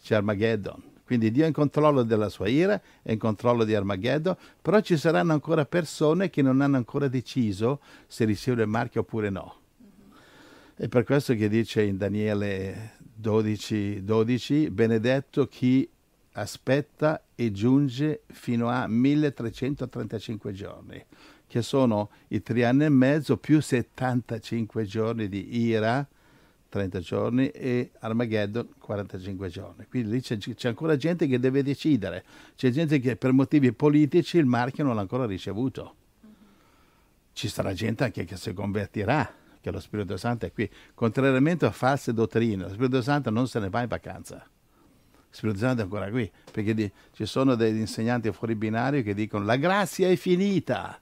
c'è 0.00 0.14
Armageddon. 0.14 0.82
Quindi 1.04 1.30
Dio 1.30 1.44
è 1.44 1.46
in 1.46 1.54
controllo 1.54 2.02
della 2.02 2.28
sua 2.28 2.48
ira, 2.48 2.80
è 3.02 3.12
in 3.12 3.18
controllo 3.18 3.64
di 3.64 3.74
Armageddon, 3.74 4.36
però 4.60 4.80
ci 4.80 4.96
saranno 4.96 5.32
ancora 5.32 5.64
persone 5.64 6.28
che 6.28 6.42
non 6.42 6.60
hanno 6.60 6.76
ancora 6.76 7.08
deciso 7.08 7.80
se 8.06 8.24
ricevere 8.24 8.64
il 8.64 8.68
marchio 8.68 9.00
oppure 9.00 9.30
no. 9.30 9.56
È 10.74 10.86
per 10.86 11.04
questo 11.04 11.34
che 11.34 11.48
dice 11.48 11.82
in 11.82 11.96
Daniele 11.96 12.92
12, 12.98 14.04
12 14.04 14.70
benedetto 14.70 15.46
chi 15.46 15.88
aspetta 16.32 17.24
e 17.34 17.50
giunge 17.50 18.22
fino 18.26 18.68
a 18.68 18.86
1335 18.86 20.52
giorni. 20.52 21.04
Che 21.48 21.62
sono 21.62 22.10
i 22.28 22.42
tre 22.42 22.64
anni 22.64 22.84
e 22.84 22.88
mezzo 22.90 23.38
più 23.38 23.60
75 23.60 24.84
giorni 24.84 25.28
di 25.28 25.58
ira, 25.60 26.06
30 26.68 27.00
giorni, 27.00 27.48
e 27.48 27.90
Armageddon, 28.00 28.68
45 28.78 29.48
giorni. 29.48 29.86
Quindi 29.88 30.10
lì 30.10 30.20
c'è, 30.20 30.36
c'è 30.36 30.68
ancora 30.68 30.96
gente 30.96 31.26
che 31.26 31.40
deve 31.40 31.62
decidere. 31.62 32.22
C'è 32.54 32.70
gente 32.70 33.00
che 33.00 33.16
per 33.16 33.32
motivi 33.32 33.72
politici 33.72 34.36
il 34.36 34.44
marchio 34.44 34.84
non 34.84 34.94
l'ha 34.94 35.00
ancora 35.00 35.24
ricevuto. 35.24 35.94
Ci 37.32 37.48
sarà 37.48 37.72
gente 37.72 38.04
anche 38.04 38.24
che 38.24 38.36
si 38.36 38.52
convertirà, 38.52 39.32
che 39.60 39.70
lo 39.70 39.80
Spirito 39.80 40.18
Santo 40.18 40.44
è 40.44 40.52
qui. 40.52 40.70
Contrariamente 40.92 41.64
a 41.64 41.70
false 41.70 42.12
dottrine, 42.12 42.64
lo 42.64 42.68
Spirito 42.68 43.00
Santo 43.00 43.30
non 43.30 43.48
se 43.48 43.58
ne 43.58 43.70
va 43.70 43.80
in 43.80 43.88
vacanza. 43.88 44.46
Spirito 45.30 45.58
Santo 45.58 45.80
è 45.80 45.84
ancora 45.84 46.10
qui, 46.10 46.30
perché 46.52 46.74
di, 46.74 46.90
ci 47.12 47.24
sono 47.24 47.54
degli 47.54 47.78
insegnanti 47.78 48.30
fuori 48.32 48.54
binario 48.54 49.02
che 49.02 49.14
dicono 49.14 49.44
la 49.44 49.56
grazia 49.56 50.08
è 50.08 50.16
finita, 50.16 50.98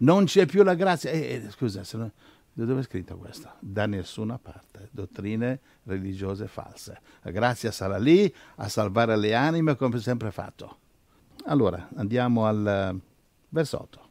non 0.00 0.24
c'è 0.24 0.46
più 0.46 0.62
la 0.62 0.74
grazia. 0.74 1.10
Eh, 1.10 1.42
eh, 1.44 1.50
scusa, 1.50 1.84
se 1.84 1.96
no, 1.96 2.10
dove 2.52 2.80
è 2.80 2.84
scritto 2.84 3.16
questo? 3.16 3.52
Da 3.60 3.86
nessuna 3.86 4.38
parte, 4.38 4.88
dottrine 4.90 5.60
religiose 5.84 6.46
false. 6.46 7.00
La 7.22 7.30
grazia 7.30 7.70
sarà 7.70 7.98
lì 7.98 8.32
a 8.56 8.68
salvare 8.68 9.16
le 9.16 9.34
anime 9.34 9.76
come 9.76 9.98
sempre 9.98 10.30
fatto. 10.30 10.78
Allora, 11.46 11.88
andiamo 11.96 12.46
al 12.46 12.92
uh, 12.94 13.00
verso 13.48 13.80
8. 13.80 14.08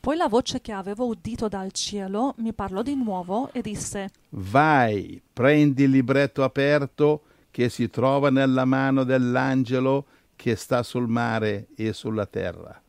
Poi 0.00 0.16
la 0.16 0.28
voce 0.28 0.60
che 0.60 0.72
avevo 0.72 1.06
udito 1.06 1.46
dal 1.46 1.72
cielo 1.72 2.34
mi 2.38 2.54
parlò 2.54 2.82
di 2.82 2.94
nuovo 2.94 3.50
e 3.52 3.60
disse: 3.60 4.10
Vai, 4.30 5.20
prendi 5.32 5.84
il 5.84 5.90
libretto 5.90 6.42
aperto 6.42 7.22
che 7.50 7.68
si 7.68 7.90
trova 7.90 8.30
nella 8.30 8.64
mano 8.64 9.04
dell'angelo 9.04 10.06
che 10.36 10.56
sta 10.56 10.82
sul 10.82 11.06
mare 11.06 11.68
e 11.76 11.92
sulla 11.92 12.24
terra. 12.24 12.80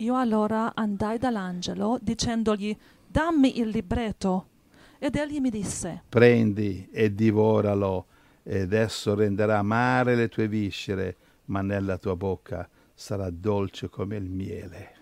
Io 0.00 0.16
allora 0.16 0.72
andai 0.74 1.18
dall'angelo 1.18 1.98
dicendogli: 2.00 2.74
Dammi 3.06 3.58
il 3.60 3.68
libretto. 3.68 4.46
Ed 4.98 5.14
egli 5.16 5.40
mi 5.40 5.50
disse: 5.50 6.04
Prendi 6.08 6.88
e 6.90 7.14
divoralo, 7.14 8.06
ed 8.42 8.72
esso 8.72 9.14
renderà 9.14 9.58
amare 9.58 10.14
le 10.14 10.28
tue 10.28 10.48
viscere, 10.48 11.16
ma 11.46 11.60
nella 11.60 11.98
tua 11.98 12.16
bocca 12.16 12.66
sarà 12.94 13.28
dolce 13.30 13.88
come 13.90 14.16
il 14.16 14.30
miele. 14.30 14.94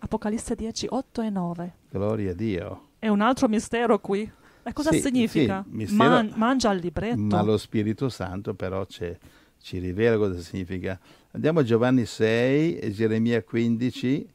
Apocalisse 0.00 0.54
10, 0.54 0.86
8 0.90 1.22
e 1.22 1.30
9. 1.30 1.74
Gloria 1.90 2.30
a 2.32 2.34
Dio. 2.34 2.88
È 2.98 3.08
un 3.08 3.20
altro 3.22 3.48
mistero 3.48 3.98
qui. 3.98 4.30
E 4.62 4.72
cosa 4.74 4.92
Sì, 4.92 5.00
significa? 5.00 5.64
sì, 5.66 5.74
mistero- 5.74 6.10
Man- 6.10 6.32
mangia 6.36 6.70
il 6.72 6.80
libretto. 6.80 7.18
Ma 7.18 7.40
lo 7.42 7.56
Spirito 7.56 8.10
Santo 8.10 8.52
però 8.54 8.84
c'è- 8.84 9.16
ci 9.60 9.78
rivela 9.78 10.16
cosa 10.16 10.40
significa. 10.40 10.98
Andiamo 11.32 11.60
a 11.60 11.62
Giovanni 11.62 12.04
6 12.06 12.78
e 12.78 12.90
Geremia 12.90 13.42
15, 13.42 14.28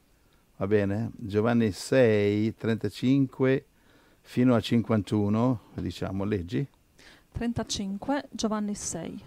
va 0.56 0.66
bene? 0.66 1.10
Giovanni 1.16 1.72
6, 1.72 2.54
35 2.56 3.64
fino 4.20 4.54
a 4.54 4.60
51, 4.60 5.60
diciamo, 5.74 6.24
leggi. 6.24 6.66
35, 7.32 8.28
Giovanni 8.30 8.74
6. 8.74 9.22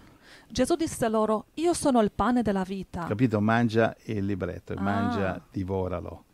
Gesù 0.50 0.76
disse 0.76 1.08
loro: 1.08 1.46
Io 1.54 1.74
sono 1.74 2.00
il 2.00 2.10
pane 2.10 2.42
della 2.42 2.62
vita. 2.64 3.04
Capito? 3.06 3.40
Mangia 3.40 3.94
il 4.04 4.24
libretto, 4.24 4.72
Ah. 4.72 4.80
mangia, 4.80 5.44
divoralo. 5.50 6.24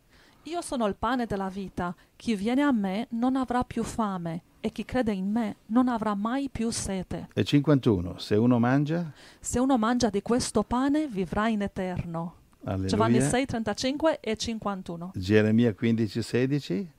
Io 0.45 0.61
sono 0.61 0.87
il 0.87 0.95
pane 0.97 1.27
della 1.27 1.49
vita. 1.49 1.95
Chi 2.17 2.35
viene 2.35 2.63
a 2.63 2.71
me 2.73 3.07
non 3.11 3.37
avrà 3.37 3.65
più 3.65 3.83
fame, 3.83 4.43
e 4.61 4.71
chi 4.71 4.85
crede 4.85 5.13
in 5.13 5.31
me 5.31 5.57
non 5.67 5.89
avrà 5.89 6.15
mai 6.15 6.49
più 6.51 6.71
sete. 6.71 7.29
E 7.33 7.45
51, 7.45 8.19
se 8.19 8.35
uno 8.37 8.59
mangia, 8.59 9.11
Se 9.41 9.59
uno 9.59 9.79
mangia 9.79 10.11
di 10.11 10.21
questo 10.23 10.63
pane, 10.63 11.07
vivrà 11.09 11.49
in 11.49 11.63
eterno. 11.63 12.35
alleluia. 12.65 12.89
Giovanni 12.89 13.21
6, 13.21 13.47
35 13.47 14.21
e 14.21 14.37
51. 14.37 15.13
Geremia 15.15 15.75
15, 15.75 16.23
16. 16.23 16.91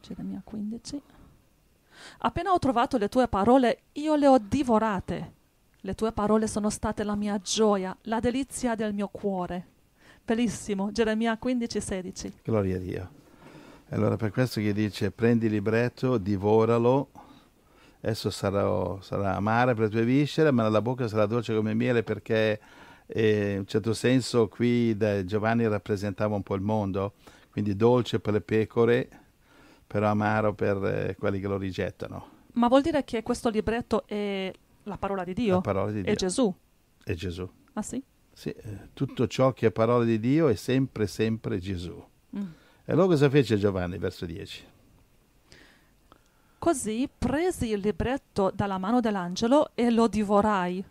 Geremia 0.00 0.40
15. 0.44 1.00
Appena 2.18 2.52
ho 2.52 2.58
trovato 2.58 2.98
le 2.98 3.08
tue 3.08 3.28
parole, 3.28 3.82
io 3.92 4.14
le 4.16 4.26
ho 4.26 4.38
divorate. 4.38 5.32
Le 5.80 5.94
tue 5.94 6.12
parole 6.12 6.46
sono 6.46 6.70
state 6.70 7.04
la 7.04 7.14
mia 7.14 7.38
gioia, 7.38 7.96
la 8.02 8.18
delizia 8.18 8.74
del 8.74 8.92
mio 8.92 9.08
cuore. 9.08 9.66
Bellissimo, 10.26 10.90
Geremia 10.90 11.36
15, 11.36 11.80
16. 11.80 12.32
Gloria 12.42 12.76
a 12.76 12.78
Dio. 12.78 13.10
Allora 13.90 14.16
per 14.16 14.30
questo 14.30 14.58
che 14.58 14.72
dice 14.72 15.10
prendi 15.10 15.46
il 15.46 15.52
libretto, 15.52 16.16
divoralo, 16.16 17.10
esso 18.00 18.30
sarà, 18.30 18.96
sarà 19.02 19.36
amare 19.36 19.74
per 19.74 19.84
le 19.84 19.90
tue 19.90 20.04
viscere, 20.04 20.50
ma 20.50 20.62
nella 20.62 20.80
bocca 20.80 21.08
sarà 21.08 21.26
dolce 21.26 21.54
come 21.54 21.74
miele 21.74 22.02
perché 22.02 22.58
eh, 23.06 23.52
in 23.52 23.58
un 23.58 23.66
certo 23.66 23.92
senso 23.92 24.48
qui 24.48 24.96
da 24.96 25.22
Giovanni 25.26 25.68
rappresentava 25.68 26.34
un 26.34 26.42
po' 26.42 26.54
il 26.54 26.62
mondo, 26.62 27.12
quindi 27.50 27.76
dolce 27.76 28.18
per 28.18 28.32
le 28.32 28.40
pecore, 28.40 29.08
però 29.86 30.08
amaro 30.08 30.54
per 30.54 30.82
eh, 30.84 31.16
quelli 31.18 31.38
che 31.38 31.48
lo 31.48 31.58
rigettano. 31.58 32.28
Ma 32.54 32.68
vuol 32.68 32.80
dire 32.80 33.04
che 33.04 33.22
questo 33.22 33.50
libretto 33.50 34.06
è 34.06 34.50
la 34.84 34.96
parola 34.96 35.22
di 35.22 35.34
Dio? 35.34 35.56
La 35.56 35.60
parola 35.60 35.90
di 35.92 36.00
È 36.00 36.04
Dio. 36.04 36.14
Gesù? 36.14 36.54
È 37.04 37.12
Gesù. 37.12 37.46
Ah 37.74 37.82
sì? 37.82 38.02
Sì, 38.34 38.50
eh, 38.50 38.88
tutto 38.92 39.26
ciò 39.26 39.52
che 39.52 39.68
è 39.68 39.70
parola 39.70 40.04
di 40.04 40.18
Dio 40.18 40.48
è 40.48 40.54
sempre, 40.56 41.06
sempre 41.06 41.58
Gesù. 41.58 42.04
Mm. 42.36 42.42
E 42.84 42.92
allora 42.92 43.06
cosa 43.06 43.30
fece 43.30 43.56
Giovanni, 43.56 43.96
verso 43.96 44.26
10? 44.26 44.64
Così 46.58 47.08
presi 47.16 47.70
il 47.70 47.80
libretto 47.80 48.50
dalla 48.54 48.78
mano 48.78 49.00
dell'angelo 49.00 49.70
e 49.74 49.90
lo 49.90 50.08
divorai, 50.08 50.84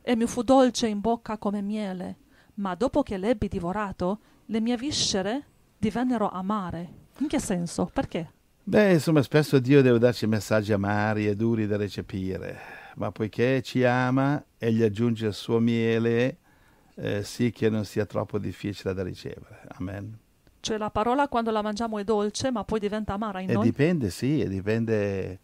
e 0.00 0.16
mi 0.16 0.26
fu 0.26 0.42
dolce 0.42 0.86
in 0.86 1.00
bocca 1.00 1.36
come 1.36 1.60
miele. 1.60 2.16
Ma 2.54 2.74
dopo 2.74 3.02
che 3.02 3.18
l'ebbi 3.18 3.48
divorato, 3.48 4.18
le 4.46 4.60
mie 4.60 4.76
viscere 4.76 5.44
divennero 5.76 6.30
amare. 6.30 7.04
In 7.18 7.28
che 7.28 7.38
senso? 7.38 7.90
Perché? 7.92 8.32
Beh, 8.62 8.94
insomma, 8.94 9.22
spesso 9.22 9.58
Dio 9.58 9.82
deve 9.82 9.98
darci 9.98 10.26
messaggi 10.26 10.72
amari 10.72 11.28
e 11.28 11.36
duri 11.36 11.66
da 11.66 11.76
recepire, 11.76 12.58
ma 12.96 13.12
poiché 13.12 13.62
ci 13.62 13.84
ama, 13.84 14.42
Egli 14.58 14.82
aggiunge 14.82 15.26
il 15.26 15.34
suo 15.34 15.60
miele, 15.60 16.38
eh, 16.96 17.22
sì 17.22 17.50
che 17.50 17.68
non 17.70 17.84
sia 17.84 18.06
troppo 18.06 18.38
difficile 18.38 18.94
da 18.94 19.02
ricevere. 19.02 19.62
Amen. 19.78 20.18
Cioè 20.60 20.78
la 20.78 20.90
parola 20.90 21.28
quando 21.28 21.50
la 21.50 21.62
mangiamo 21.62 21.98
è 21.98 22.04
dolce, 22.04 22.50
ma 22.50 22.64
poi 22.64 22.80
diventa 22.80 23.12
amara 23.12 23.40
in 23.40 23.50
E 23.50 23.52
noi? 23.52 23.64
dipende, 23.64 24.10
sì, 24.10 24.40
e 24.40 24.48
dipende 24.48 25.38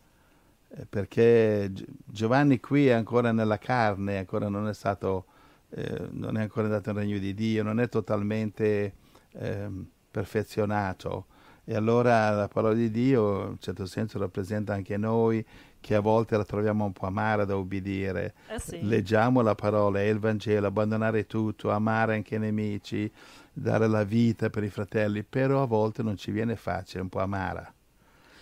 eh, 0.68 0.86
perché 0.88 1.70
Gi- 1.72 1.86
Giovanni 2.04 2.58
qui 2.58 2.88
è 2.88 2.92
ancora 2.92 3.30
nella 3.30 3.58
carne, 3.58 4.18
ancora 4.18 4.48
non 4.48 4.66
è 4.66 4.74
stato, 4.74 5.26
eh, 5.70 6.08
non 6.10 6.36
è 6.36 6.42
ancora 6.42 6.66
andato 6.66 6.92
nel 6.92 7.02
regno 7.04 7.18
di 7.18 7.34
Dio, 7.34 7.62
non 7.62 7.78
è 7.78 7.88
totalmente 7.88 8.94
ehm, 9.32 9.86
perfezionato. 10.10 11.26
E 11.64 11.76
allora 11.76 12.30
la 12.30 12.48
parola 12.48 12.74
di 12.74 12.90
Dio, 12.90 13.42
in 13.42 13.48
un 13.50 13.58
certo 13.60 13.86
senso, 13.86 14.18
rappresenta 14.18 14.72
anche 14.74 14.96
noi 14.96 15.44
che 15.82 15.96
a 15.96 16.00
volte 16.00 16.36
la 16.36 16.44
troviamo 16.44 16.84
un 16.86 16.92
po' 16.92 17.06
amara 17.06 17.44
da 17.44 17.56
obbedire. 17.56 18.34
Eh 18.48 18.60
sì. 18.60 18.78
Leggiamo 18.82 19.42
la 19.42 19.56
parola, 19.56 19.98
è 19.98 20.04
il 20.04 20.20
Vangelo, 20.20 20.68
abbandonare 20.68 21.26
tutto, 21.26 21.70
amare 21.70 22.14
anche 22.14 22.36
i 22.36 22.38
nemici, 22.38 23.12
dare 23.52 23.88
la 23.88 24.04
vita 24.04 24.48
per 24.48 24.62
i 24.62 24.70
fratelli, 24.70 25.24
però 25.24 25.62
a 25.62 25.66
volte 25.66 26.02
non 26.02 26.16
ci 26.16 26.30
viene 26.30 26.56
facile, 26.56 27.00
è 27.00 27.02
un 27.02 27.08
po' 27.08 27.18
amara. 27.18 27.70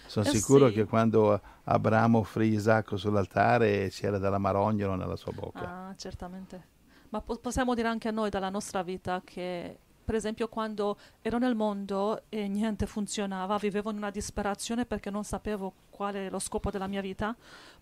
Sono 0.07 0.27
Eh 0.27 0.31
sicuro 0.31 0.69
sì. 0.69 0.75
che 0.75 0.85
quando 0.85 1.41
Abramo 1.65 2.19
offrì 2.19 2.49
Isacco 2.49 2.97
sull'altare 2.97 3.89
c'era 3.89 4.19
della 4.19 4.39
marognolo 4.39 4.95
nella 4.95 5.17
sua 5.17 5.33
bocca. 5.33 5.89
Ah, 5.89 5.95
certamente. 5.97 6.79
Ma 7.09 7.21
po- 7.23 7.39
possiamo 7.39 7.75
dire 7.75 7.89
anche 7.89 8.09
a 8.09 8.11
noi 8.13 8.29
dalla 8.29 8.51
nostra 8.51 8.83
vita 8.83 9.23
che, 9.25 9.79
per 10.11 10.19
esempio, 10.19 10.49
quando 10.49 10.99
ero 11.23 11.39
nel 11.39 11.55
mondo 11.55 12.25
e 12.31 12.49
niente 12.49 12.87
funzionava, 12.87 13.59
vivevo 13.59 13.91
in 13.91 13.97
una 13.99 14.11
disperazione 14.11 14.85
perché 14.85 15.09
non 15.09 15.23
sapevo 15.23 15.73
qual 15.89 16.15
è 16.15 16.29
lo 16.29 16.41
scopo 16.41 16.69
della 16.73 16.89
mia 16.89 17.01
vita, 17.01 17.33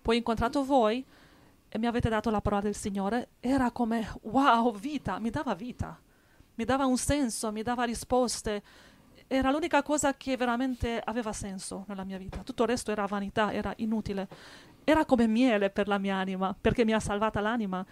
poi 0.03 0.17
ho 0.17 0.19
incontrato 0.19 0.63
voi 0.63 1.03
e 1.67 1.79
mi 1.79 1.87
avete 1.87 2.11
dato 2.11 2.29
la 2.29 2.43
parola 2.43 2.61
del 2.61 2.75
Signore, 2.75 3.29
era 3.41 3.71
come 3.71 4.07
wow, 4.25 4.77
vita, 4.77 5.19
mi 5.19 5.31
dava 5.31 5.55
vita, 5.55 5.99
mi 6.57 6.65
dava 6.67 6.85
un 6.85 6.99
senso, 6.99 7.51
mi 7.51 7.63
dava 7.63 7.85
risposte. 7.85 8.63
Era 9.27 9.51
l'unica 9.51 9.83
cosa 9.83 10.15
che 10.15 10.37
veramente 10.37 11.01
aveva 11.03 11.33
senso 11.33 11.87
nella 11.89 12.05
mia 12.05 12.19
vita. 12.19 12.43
Tutto 12.43 12.65
il 12.65 12.69
resto 12.69 12.91
era 12.91 13.07
vanità, 13.07 13.55
era 13.55 13.73
inutile. 13.77 14.29
Era 14.85 15.07
come 15.07 15.27
miele 15.27 15.71
per 15.71 15.89
la 15.89 15.97
mia 15.97 16.17
anima, 16.17 16.55
perché 16.61 16.85
mi 16.85 16.93
ha 16.93 17.01
salvata 17.01 17.41
l'anima. 17.41 17.83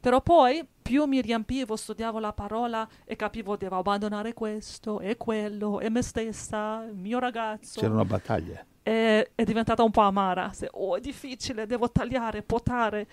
Però 0.00 0.20
poi 0.20 0.66
più 0.80 1.04
mi 1.04 1.20
riempivo, 1.20 1.76
studiavo 1.76 2.18
la 2.18 2.32
parola 2.32 2.88
e 3.04 3.16
capivo 3.16 3.56
devo 3.56 3.76
abbandonare 3.76 4.32
questo 4.32 5.00
e 5.00 5.16
quello 5.16 5.80
e 5.80 5.90
me 5.90 6.02
stessa, 6.02 6.84
il 6.84 6.96
mio 6.96 7.18
ragazzo. 7.18 7.80
C'erano 7.80 8.04
battaglie. 8.04 8.66
E 8.82 9.32
è 9.34 9.44
diventata 9.44 9.82
un 9.82 9.90
po' 9.90 10.00
amara. 10.00 10.52
Se, 10.52 10.68
oh, 10.72 10.96
è 10.96 11.00
difficile, 11.00 11.66
devo 11.66 11.90
tagliare, 11.90 12.42
potare. 12.42 13.08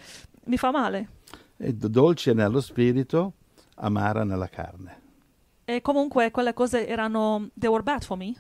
Mi 0.46 0.58
fa 0.58 0.72
male. 0.72 1.10
Do- 1.58 1.88
dolce 1.88 2.34
nello 2.34 2.62
spirito, 2.62 3.34
amara 3.76 4.24
nella 4.24 4.48
carne. 4.48 5.02
E 5.66 5.82
comunque 5.82 6.30
quelle 6.32 6.54
cose 6.54 6.88
erano, 6.88 7.50
they 7.58 7.70
were 7.70 7.82
bad 7.82 8.04
for 8.04 8.16
me, 8.16 8.34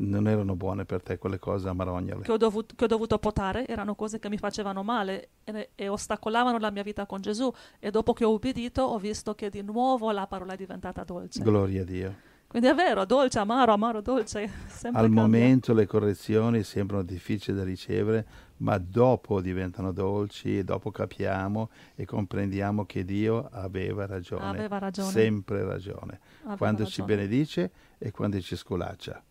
Non 0.00 0.28
erano 0.28 0.54
buone 0.54 0.84
per 0.84 1.02
te 1.02 1.18
quelle 1.18 1.38
cose 1.38 1.68
amarognole. 1.68 2.22
che 2.22 2.32
ho, 2.32 2.36
dovut- 2.36 2.74
che 2.76 2.84
ho 2.84 2.86
dovuto 2.86 3.18
potare, 3.18 3.66
erano 3.66 3.94
cose 3.94 4.18
che 4.18 4.28
mi 4.28 4.38
facevano 4.38 4.82
male 4.82 5.30
e, 5.44 5.70
e 5.74 5.88
ostacolavano 5.88 6.58
la 6.58 6.70
mia 6.70 6.82
vita 6.82 7.04
con 7.06 7.20
Gesù. 7.20 7.52
E 7.80 7.90
dopo 7.90 8.12
che 8.12 8.24
ho 8.24 8.32
ubbidito 8.32 8.82
ho 8.82 8.98
visto 8.98 9.34
che 9.34 9.50
di 9.50 9.62
nuovo 9.62 10.10
la 10.12 10.26
parola 10.26 10.52
è 10.52 10.56
diventata 10.56 11.02
dolce. 11.04 11.42
Gloria 11.42 11.82
a 11.82 11.84
Dio. 11.84 12.14
Quindi 12.48 12.68
è 12.68 12.74
vero, 12.74 13.04
dolce, 13.04 13.40
amaro, 13.40 13.74
amaro, 13.74 14.00
dolce. 14.00 14.42
Al 14.84 14.92
cambia. 14.92 15.20
momento 15.20 15.74
le 15.74 15.86
correzioni 15.86 16.62
sembrano 16.62 17.02
difficili 17.02 17.54
da 17.54 17.62
ricevere, 17.62 18.26
ma 18.58 18.78
dopo 18.78 19.42
diventano 19.42 19.92
dolci 19.92 20.58
e 20.58 20.64
dopo 20.64 20.90
capiamo 20.90 21.68
e 21.94 22.06
comprendiamo 22.06 22.86
che 22.86 23.04
Dio 23.04 23.48
aveva 23.52 24.06
ragione. 24.06 24.44
Aveva 24.44 24.78
ragione. 24.78 25.10
Sempre 25.10 25.62
ragione. 25.62 26.20
Aveva 26.44 26.56
quando 26.56 26.86
ci 26.86 27.00
ragione. 27.00 27.16
benedice 27.16 27.70
e 27.98 28.10
quando 28.12 28.40
ci 28.40 28.56
sculaccia. 28.56 29.22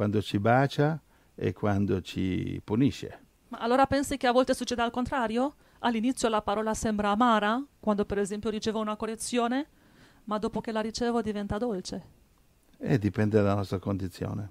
Quando 0.00 0.22
ci 0.22 0.38
bacia 0.38 0.98
e 1.34 1.52
quando 1.52 2.00
ci 2.00 2.58
punisce. 2.64 3.18
Ma 3.48 3.58
allora 3.58 3.84
pensi 3.84 4.16
che 4.16 4.26
a 4.26 4.32
volte 4.32 4.54
succeda 4.54 4.82
al 4.82 4.90
contrario? 4.90 5.56
All'inizio 5.80 6.30
la 6.30 6.40
parola 6.40 6.72
sembra 6.72 7.10
amara, 7.10 7.62
quando 7.78 8.06
per 8.06 8.16
esempio 8.16 8.48
ricevo 8.48 8.80
una 8.80 8.96
correzione, 8.96 9.66
ma 10.24 10.38
dopo 10.38 10.62
che 10.62 10.72
la 10.72 10.80
ricevo 10.80 11.20
diventa 11.20 11.58
dolce. 11.58 12.02
E 12.78 12.98
dipende 12.98 13.42
dalla 13.42 13.56
nostra 13.56 13.78
condizione, 13.78 14.50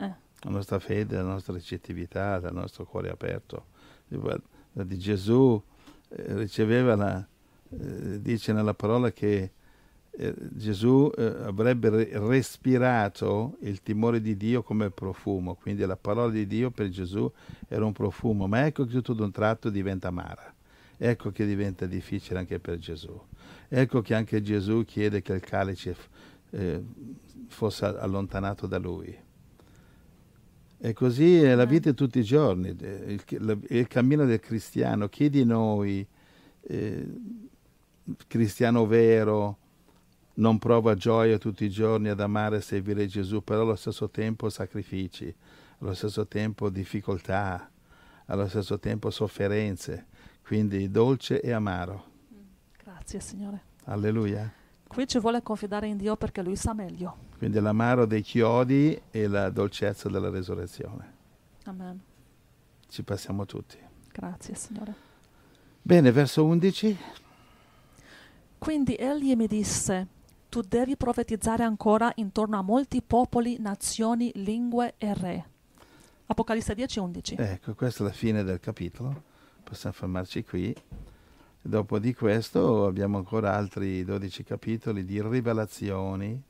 Eh, 0.00 0.14
la 0.40 0.50
nostra 0.50 0.78
fede, 0.78 1.16
la 1.16 1.22
nostra 1.22 1.54
ricettività, 1.54 2.38
dal 2.38 2.52
nostro 2.52 2.84
cuore 2.84 3.08
aperto. 3.08 3.68
Di 4.06 4.98
Gesù 4.98 5.62
eh, 6.10 6.34
riceveva 6.34 6.94
la, 6.94 7.26
eh, 7.70 8.20
dice 8.20 8.52
nella 8.52 8.74
parola 8.74 9.10
che 9.12 9.52
eh, 10.12 10.34
Gesù 10.50 11.10
eh, 11.16 11.24
avrebbe 11.24 11.88
re- 11.88 12.10
respirato 12.14 13.56
il 13.60 13.82
timore 13.82 14.20
di 14.20 14.36
Dio 14.36 14.62
come 14.62 14.90
profumo, 14.90 15.54
quindi 15.54 15.84
la 15.84 15.96
parola 15.96 16.30
di 16.30 16.46
Dio 16.46 16.70
per 16.70 16.88
Gesù 16.88 17.30
era 17.68 17.84
un 17.84 17.92
profumo, 17.92 18.46
ma 18.46 18.66
ecco 18.66 18.84
che 18.84 18.92
tutto 18.92 19.14
d'un 19.14 19.30
tratto 19.30 19.70
diventa 19.70 20.08
amara, 20.08 20.52
ecco 20.96 21.30
che 21.30 21.46
diventa 21.46 21.86
difficile 21.86 22.40
anche 22.40 22.58
per 22.58 22.78
Gesù, 22.78 23.18
ecco 23.68 24.02
che 24.02 24.14
anche 24.14 24.42
Gesù 24.42 24.84
chiede 24.84 25.22
che 25.22 25.32
il 25.32 25.40
calice 25.40 25.96
eh, 26.50 26.82
fosse 27.48 27.84
allontanato 27.84 28.66
da 28.66 28.78
lui. 28.78 29.16
E 30.82 30.94
così 30.94 31.42
è 31.42 31.54
la 31.54 31.66
vita 31.66 31.90
di 31.90 31.94
tutti 31.96 32.18
i 32.20 32.24
giorni, 32.24 32.74
eh, 32.80 33.12
il, 33.12 33.44
la- 33.44 33.58
il 33.68 33.86
cammino 33.86 34.24
del 34.24 34.40
cristiano. 34.40 35.08
Chi 35.08 35.28
di 35.28 35.44
noi, 35.44 36.06
eh, 36.62 37.06
cristiano 38.26 38.86
vero, 38.86 39.58
non 40.40 40.58
prova 40.58 40.94
gioia 40.94 41.38
tutti 41.38 41.64
i 41.64 41.70
giorni 41.70 42.08
ad 42.08 42.18
amare 42.18 42.56
e 42.56 42.60
servire 42.60 43.06
Gesù, 43.06 43.44
però 43.44 43.62
allo 43.62 43.76
stesso 43.76 44.08
tempo 44.08 44.48
sacrifici, 44.48 45.32
allo 45.78 45.94
stesso 45.94 46.26
tempo 46.26 46.70
difficoltà, 46.70 47.70
allo 48.26 48.48
stesso 48.48 48.78
tempo 48.78 49.10
sofferenze, 49.10 50.06
quindi 50.42 50.90
dolce 50.90 51.40
e 51.40 51.52
amaro. 51.52 52.04
grazie 52.82 53.20
Signore. 53.20 53.62
Alleluia. 53.84 54.50
Qui 54.86 55.06
ci 55.06 55.18
vuole 55.18 55.42
confidare 55.42 55.86
in 55.86 55.96
Dio 55.96 56.16
perché 56.16 56.42
Lui 56.42 56.56
sa 56.56 56.72
meglio. 56.72 57.28
Quindi 57.38 57.60
l'amaro 57.60 58.06
dei 58.06 58.22
chiodi 58.22 59.00
e 59.10 59.28
la 59.28 59.50
dolcezza 59.50 60.08
della 60.08 60.30
resurrezione. 60.30 61.18
Amen. 61.64 62.00
Ci 62.88 63.02
passiamo 63.02 63.44
tutti. 63.44 63.78
Grazie 64.10 64.54
Signore. 64.54 64.94
Bene, 65.82 66.10
verso 66.10 66.44
11. 66.44 66.98
Quindi 68.58 68.94
egli 68.94 69.34
mi 69.36 69.46
disse, 69.46 70.06
tu 70.50 70.60
devi 70.62 70.96
profetizzare 70.96 71.62
ancora 71.62 72.12
intorno 72.16 72.58
a 72.58 72.62
molti 72.62 73.00
popoli, 73.00 73.56
nazioni, 73.60 74.32
lingue 74.34 74.94
e 74.98 75.14
re. 75.14 75.48
Apocalisse 76.26 76.74
10, 76.74 76.98
11. 76.98 77.34
Ecco, 77.38 77.74
questa 77.74 78.02
è 78.02 78.06
la 78.08 78.12
fine 78.12 78.42
del 78.42 78.58
capitolo. 78.58 79.22
Possiamo 79.62 79.94
fermarci 79.94 80.44
qui. 80.44 80.74
Dopo 81.62 81.98
di 82.00 82.12
questo 82.14 82.86
abbiamo 82.86 83.18
ancora 83.18 83.54
altri 83.54 84.04
12 84.04 84.42
capitoli 84.42 85.04
di 85.04 85.22
rivelazioni 85.22 86.42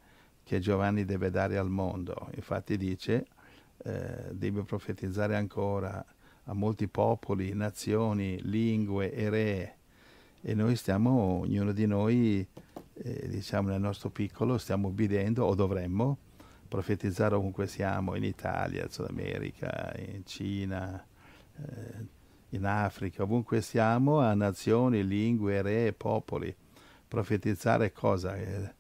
che 0.42 0.60
Giovanni 0.60 1.04
deve 1.04 1.30
dare 1.30 1.58
al 1.58 1.68
mondo. 1.68 2.30
Infatti 2.36 2.78
dice, 2.78 3.26
eh, 3.84 4.28
deve 4.32 4.62
profetizzare 4.62 5.36
ancora 5.36 6.02
a 6.44 6.54
molti 6.54 6.88
popoli, 6.88 7.52
nazioni, 7.52 8.40
lingue 8.42 9.12
e 9.12 9.28
re. 9.28 9.74
E 10.40 10.54
noi 10.54 10.74
stiamo, 10.74 11.40
ognuno 11.40 11.72
di 11.72 11.86
noi, 11.86 12.46
eh, 13.02 13.28
diciamo 13.28 13.68
nel 13.68 13.80
nostro 13.80 14.10
piccolo, 14.10 14.58
stiamo 14.58 14.88
ubbidendo 14.88 15.44
o 15.44 15.54
dovremmo 15.54 16.18
profetizzare 16.70 17.34
ovunque 17.34 17.66
siamo, 17.66 18.14
in 18.14 18.22
Italia, 18.22 18.84
in 18.84 18.90
Sud 18.90 19.08
America, 19.08 19.92
in 19.96 20.24
Cina, 20.24 21.04
eh, 21.56 22.06
in 22.50 22.64
Africa, 22.64 23.24
ovunque 23.24 23.60
siamo, 23.60 24.20
a 24.20 24.34
nazioni, 24.34 25.04
lingue, 25.04 25.62
re 25.62 25.88
e 25.88 25.92
popoli. 25.92 26.54
Profetizzare 27.08 27.92
cosa? 27.92 28.36
Eh, 28.36 28.74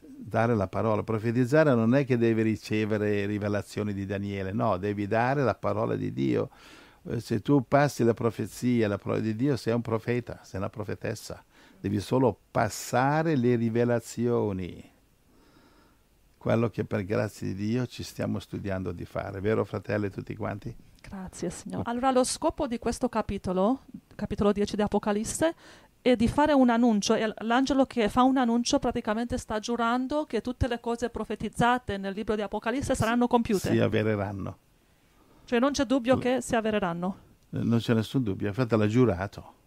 dare 0.00 0.54
la 0.54 0.68
parola. 0.68 1.02
Profetizzare 1.02 1.74
non 1.74 1.94
è 1.94 2.06
che 2.06 2.16
devi 2.16 2.40
ricevere 2.40 3.26
rivelazioni 3.26 3.92
di 3.92 4.06
Daniele, 4.06 4.52
no, 4.52 4.78
devi 4.78 5.06
dare 5.06 5.42
la 5.42 5.54
parola 5.54 5.96
di 5.96 6.14
Dio. 6.14 6.48
Eh, 7.08 7.20
Se 7.20 7.40
tu 7.40 7.62
passi 7.68 8.04
la 8.04 8.14
profezia, 8.14 8.88
la 8.88 8.96
parola 8.96 9.20
di 9.20 9.36
Dio, 9.36 9.56
sei 9.56 9.74
un 9.74 9.82
profeta, 9.82 10.40
sei 10.42 10.60
una 10.60 10.70
profetessa. 10.70 11.44
Devi 11.84 12.00
solo 12.00 12.34
passare 12.50 13.36
le 13.36 13.56
rivelazioni 13.56 14.90
quello 16.38 16.70
che 16.70 16.86
per 16.86 17.04
grazia 17.04 17.46
di 17.48 17.52
Dio 17.52 17.84
ci 17.84 18.02
stiamo 18.02 18.38
studiando 18.38 18.90
di 18.90 19.04
fare, 19.04 19.38
vero 19.40 19.66
fratelli 19.66 20.08
tutti 20.08 20.34
quanti? 20.34 20.74
Grazie 21.02 21.50
Signore. 21.50 21.82
Allora 21.84 22.10
lo 22.10 22.24
scopo 22.24 22.66
di 22.66 22.78
questo 22.78 23.10
capitolo, 23.10 23.82
capitolo 24.14 24.52
10 24.52 24.76
di 24.76 24.80
Apocalisse, 24.80 25.54
è 26.00 26.16
di 26.16 26.26
fare 26.26 26.54
un 26.54 26.70
annuncio. 26.70 27.16
L'angelo 27.40 27.84
che 27.84 28.08
fa 28.08 28.22
un 28.22 28.38
annuncio 28.38 28.78
praticamente 28.78 29.36
sta 29.36 29.58
giurando 29.58 30.24
che 30.24 30.40
tutte 30.40 30.66
le 30.68 30.80
cose 30.80 31.10
profetizzate 31.10 31.98
nel 31.98 32.14
libro 32.14 32.34
di 32.34 32.40
Apocalisse 32.40 32.94
saranno 32.94 33.26
compiute. 33.26 33.68
Si 33.68 33.78
avvereranno, 33.78 34.56
Cioè 35.44 35.58
non 35.58 35.72
c'è 35.72 35.84
dubbio 35.84 36.16
che 36.16 36.40
si 36.40 36.56
avvereranno. 36.56 37.16
Non 37.50 37.78
c'è 37.78 37.92
nessun 37.92 38.22
dubbio, 38.22 38.48
infatti 38.48 38.74
l'ha 38.74 38.86
giurato. 38.86 39.62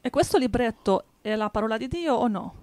E 0.00 0.10
questo 0.10 0.38
libretto 0.38 1.04
è 1.20 1.34
la 1.34 1.50
parola 1.50 1.76
di 1.76 1.86
Dio 1.88 2.14
o 2.14 2.26
no? 2.28 2.54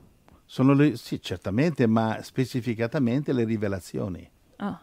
Sono 0.46 0.74
le, 0.74 0.96
sì, 0.96 1.22
certamente, 1.22 1.86
ma 1.88 2.22
specificatamente 2.24 3.34
le 3.34 3.44
rivelazioni. 3.44 4.30
Ah, 4.58 4.80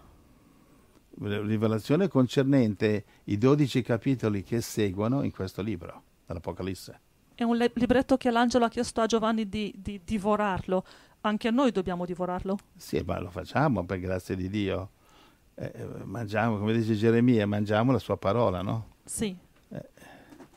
rivelazione 1.17 2.09
concernente 2.09 3.05
i 3.25 3.39
12 3.39 3.83
capitoli 3.83 4.43
che 4.43 4.61
seguono 4.61 5.23
in 5.23 5.31
questo 5.33 5.63
libro, 5.63 6.03
dell'Apocalisse. 6.27 7.01
è 7.35 7.43
un 7.43 7.57
le- 7.57 7.71
libretto 7.75 8.17
che 8.17 8.31
l'angelo 8.31 8.65
ha 8.65 8.69
chiesto 8.69 9.01
a 9.01 9.07
Giovanni 9.07 9.49
di, 9.49 9.73
di 9.77 10.01
divorarlo. 10.05 10.85
Anche 11.23 11.51
noi 11.51 11.71
dobbiamo 11.73 12.05
divorarlo. 12.05 12.59
Sì, 12.77 13.03
ma 13.05 13.19
lo 13.19 13.31
facciamo 13.31 13.85
per 13.85 13.99
grazia 13.99 14.35
di 14.37 14.49
Dio. 14.49 14.91
Eh, 15.55 15.73
eh, 15.75 15.87
mangiamo, 16.05 16.59
come 16.59 16.73
dice 16.75 16.95
Geremia, 16.95 17.47
mangiamo 17.47 17.93
la 17.93 17.99
sua 17.99 18.17
parola, 18.17 18.61
no? 18.61 18.89
Sì. 19.05 19.35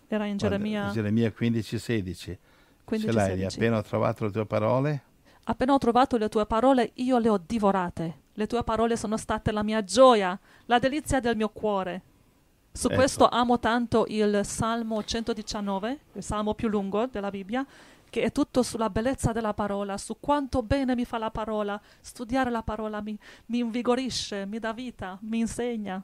Era 0.08 0.26
in 0.26 0.38
Geremia 0.38 0.90
Geremia 0.92 1.32
15, 1.32 1.78
16. 1.80 2.40
15, 2.86 3.08
Ce 3.10 3.14
l'hai, 3.14 3.38
16. 3.38 3.58
appena 3.58 3.78
ho 3.78 3.82
trovato 3.84 4.26
le 4.26 4.32
tue 4.32 4.46
parole, 4.46 5.02
Appena 5.50 5.74
ho 5.74 5.78
trovato 5.78 6.18
le 6.18 6.28
tue 6.28 6.46
parole, 6.46 6.92
io 6.96 7.18
le 7.20 7.30
ho 7.30 7.42
divorate. 7.46 8.22
Le 8.34 8.48
tue 8.48 8.64
parole 8.64 8.98
sono 8.98 9.16
state 9.16 9.54
la 9.54 9.64
mia 9.64 9.82
gioia, 9.82 10.38
la 10.66 10.78
delizia 10.78 11.22
del 11.22 11.38
mio 11.38 11.48
cuore. 11.50 12.02
Su 12.74 12.88
Ecco. 12.88 12.96
questo 12.96 13.30
amo 13.30 13.58
tanto 13.58 14.06
il 14.10 14.42
Salmo 14.44 15.02
119, 15.02 16.00
il 16.14 16.24
salmo 16.24 16.54
più 16.54 16.68
lungo 16.68 17.06
della 17.08 17.30
Bibbia, 17.30 17.66
che 18.10 18.22
è 18.24 18.32
tutto 18.34 18.62
sulla 18.62 18.90
bellezza 18.90 19.32
della 19.32 19.54
parola, 19.54 19.98
su 19.98 20.18
quanto 20.20 20.62
bene 20.64 20.96
mi 20.96 21.06
fa 21.06 21.18
la 21.18 21.32
parola. 21.32 21.80
Studiare 22.02 22.50
la 22.50 22.62
parola 22.62 23.02
mi, 23.02 23.18
mi 23.48 23.60
invigorisce, 23.60 24.46
mi 24.46 24.60
dà 24.60 24.74
vita, 24.74 25.18
mi 25.22 25.40
insegna. 25.40 26.04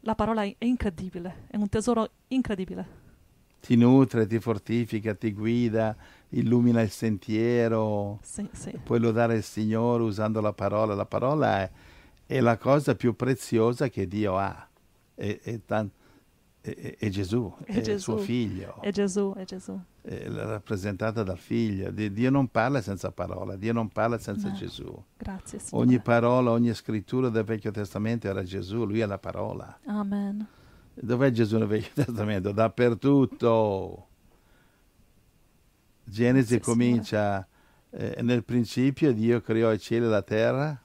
La 0.00 0.14
parola 0.14 0.42
è 0.44 0.56
incredibile, 0.60 1.44
è 1.48 1.56
un 1.56 1.68
tesoro 1.68 2.08
incredibile. 2.28 3.06
Ti 3.68 3.76
nutre, 3.76 4.26
ti 4.26 4.40
fortifica, 4.40 5.14
ti 5.14 5.30
guida, 5.34 5.94
illumina 6.30 6.80
il 6.80 6.88
sentiero. 6.88 8.18
Sì, 8.22 8.48
sì. 8.52 8.70
Puoi 8.82 8.98
lodare 8.98 9.36
il 9.36 9.42
Signore 9.42 10.04
usando 10.04 10.40
la 10.40 10.54
parola. 10.54 10.94
La 10.94 11.04
parola 11.04 11.58
è, 11.60 11.70
è 12.24 12.40
la 12.40 12.56
cosa 12.56 12.94
più 12.94 13.14
preziosa 13.14 13.90
che 13.90 14.08
Dio 14.08 14.38
ha. 14.38 14.66
È, 15.14 15.38
è 15.42 15.60
tan- 15.66 15.90
è- 16.62 17.08
Gesù, 17.10 17.54
È 17.62 17.80
Gesù. 17.82 18.12
suo 18.14 18.16
figlio, 18.22 18.80
È 18.80 18.90
Gesù, 18.90 19.34
è 19.36 19.44
Gesù. 19.44 19.78
è 20.00 20.28
rappresentata 20.28 21.22
dal 21.22 21.38
figlio. 21.38 21.90
Di- 21.90 22.10
Dio 22.10 22.30
non 22.30 22.48
parla 22.48 22.80
senza 22.80 23.10
parola, 23.10 23.54
Dio 23.56 23.74
non 23.74 23.88
parla 23.90 24.16
senza 24.18 24.48
No. 24.48 24.54
Gesù. 24.54 25.02
Grazie, 25.18 25.58
Signore. 25.58 25.86
Ogni 25.86 25.98
parola, 26.00 26.52
ogni 26.52 26.72
scrittura 26.72 27.28
del 27.28 27.44
Vecchio 27.44 27.70
Testamento 27.70 28.28
era 28.28 28.42
Gesù, 28.42 28.86
lui 28.86 29.00
è 29.00 29.06
la 29.06 29.18
parola. 29.18 29.78
Amen. 29.84 30.46
Dov'è 31.00 31.30
Gesù 31.30 31.58
nel 31.58 31.66
Vecchio 31.68 32.04
Testamento? 32.04 32.52
Dappertutto. 32.52 34.06
Genesi 36.04 36.54
Grazie, 36.56 36.72
comincia 36.72 37.46
eh, 37.90 38.18
nel 38.22 38.42
principio 38.44 39.12
Dio 39.12 39.40
creò 39.40 39.72
i 39.72 39.78
cieli 39.78 40.06
e 40.06 40.08
la 40.08 40.22
terra. 40.22 40.80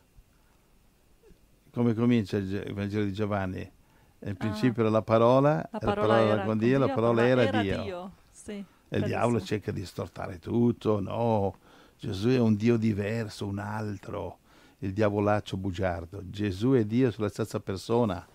Come 1.72 1.94
comincia 1.94 2.38
il, 2.38 2.48
Ge- 2.50 2.64
il 2.68 2.74
Vangelo 2.74 3.06
di 3.06 3.14
Giovanni? 3.14 3.72
Nel 4.20 4.38
principio 4.38 4.84
era 4.84 4.92
la 4.92 5.02
parola, 5.02 5.58
Ah. 5.64 5.70
La 5.72 5.80
e 5.80 5.86
parola, 5.86 6.20
era 6.20 6.44
con 6.44 6.58
Dio, 6.58 6.78
la 6.80 6.90
parola 6.90 7.26
era, 7.26 7.62
Dio. 7.62 8.12
Sì, 8.32 8.64
E 8.90 8.98
il 8.98 9.04
diavolo 9.06 9.42
cerca 9.42 9.72
di 9.72 9.86
stortare 9.86 10.40
tutto, 10.40 11.00
no, 11.02 11.56
Gesù 12.00 12.30
è 12.30 12.40
un 12.40 12.56
Dio 12.56 12.78
diverso, 12.78 13.46
un 13.48 13.60
altro. 13.60 14.38
il 14.80 14.92
diavolaccio 14.94 15.56
bugiardo. 15.58 16.22
Gesù 16.30 16.74
e 16.76 16.86
Dio 16.86 17.10
sono 17.12 17.26
la 17.26 17.32
stessa 17.32 17.60
persona. 17.62 18.26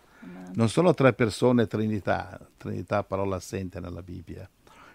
Non 0.55 0.69
sono 0.69 0.95
tre 0.95 1.13
persone 1.13 1.67
Trinità, 1.67 2.39
Trinità 2.57 3.05
parola 3.05 3.37
assente 3.37 3.81
nella 3.81 4.03
Bibbia. 4.03 4.49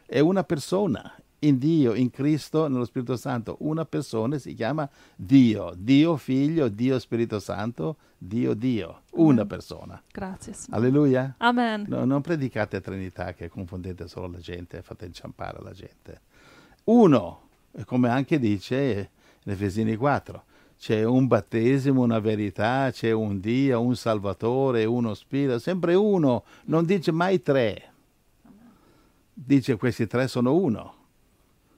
È 0.06 0.20
una 0.20 0.44
persona, 0.44 1.16
in 1.44 1.58
Dio, 1.58 1.94
in 1.94 2.10
Cristo, 2.10 2.68
nello 2.68 2.86
Spirito 2.86 3.16
Santo. 3.16 3.58
Una 3.60 3.86
persona 3.86 4.38
si 4.38 4.54
chiama 4.54 4.90
Dio, 5.16 5.74
Dio 5.78 6.18
Figlio, 6.18 6.68
Dio 6.70 7.00
Spirito 7.00 7.40
Santo, 7.40 7.98
Dio 8.18 8.54
Dio. 8.54 9.04
Una 9.12 9.32
Amen. 9.32 9.48
persona. 9.48 10.02
Grazie, 10.12 10.54
Signore. 10.54 10.86
Alleluia. 10.86 11.36
Amen. 11.38 11.86
No, 11.88 12.06
non 12.06 12.22
predicate 12.22 12.82
Trinità 12.82 13.34
che 13.34 13.50
confondete 13.50 14.08
solo 14.08 14.28
la 14.28 14.40
gente 14.40 14.78
e 14.78 14.82
fate 14.82 15.06
inciampare 15.06 15.62
la 15.62 15.72
gente. 15.72 16.22
Uno, 16.86 17.50
come 17.86 18.10
anche 18.10 18.40
dice 18.40 19.10
in 19.44 19.52
Efesini 19.52 19.96
4, 19.96 20.44
c'è 20.84 21.06
un 21.06 21.28
battesimo, 21.28 22.02
una 22.02 22.20
verità, 22.20 22.90
c'è 22.92 23.12
un 23.12 23.40
Dio, 23.40 23.80
un 23.80 23.96
Salvatore, 23.96 24.84
uno 24.84 25.14
Spirito, 25.14 25.58
sempre 25.58 25.94
uno, 25.94 26.44
non 26.66 26.84
dice 26.84 27.14
mai 27.14 27.42
tre. 27.42 27.94
Dice 29.34 29.78
questi 29.78 30.08
tre 30.08 30.28
sono 30.28 30.54
uno. 30.54 30.96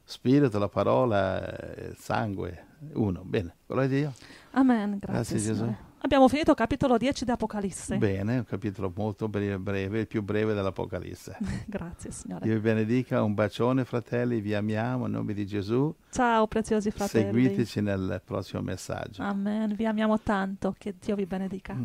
Spirito, 0.04 0.58
la 0.58 0.70
parola, 0.70 1.48
eh, 1.56 1.94
sangue, 2.00 2.66
uno. 2.94 3.22
Bene, 3.24 3.58
gloria 3.68 3.86
a 3.86 3.88
Dio. 3.88 4.14
Amen. 4.54 4.98
Grazie, 4.98 5.36
Grazie, 5.36 5.54
Gesù. 5.54 5.76
Abbiamo 6.06 6.28
finito 6.28 6.54
capitolo 6.54 6.98
10 7.00 7.26
di 7.26 7.32
Apocalisse. 7.32 7.98
Bene, 7.98 8.38
un 8.38 8.46
capitolo 8.46 8.94
molto 8.96 9.28
bre- 9.28 9.58
breve, 9.58 10.02
il 10.02 10.08
più 10.08 10.22
breve 10.22 10.54
dell'Apocalisse. 10.54 11.36
Grazie, 11.66 12.12
Signore. 12.12 12.46
Dio 12.46 12.54
vi 12.54 12.60
benedica, 12.60 13.24
un 13.24 13.34
bacione 13.34 13.86
fratelli, 13.86 14.40
vi 14.40 14.54
amiamo 14.54 15.08
in 15.08 15.14
nome 15.14 15.34
di 15.34 15.48
Gesù. 15.48 15.92
Ciao, 16.12 16.46
preziosi 16.46 16.92
fratelli. 16.92 17.26
Seguiteci 17.26 17.82
nel 17.82 18.22
prossimo 18.24 18.62
messaggio. 18.62 19.24
Amen. 19.24 19.74
Vi 19.74 19.88
amiamo 19.88 20.20
tanto. 20.20 20.76
Che 20.78 20.94
Dio 21.04 21.16
vi 21.16 21.26
benedica. 21.26 21.76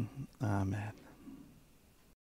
Amen. 0.41 0.93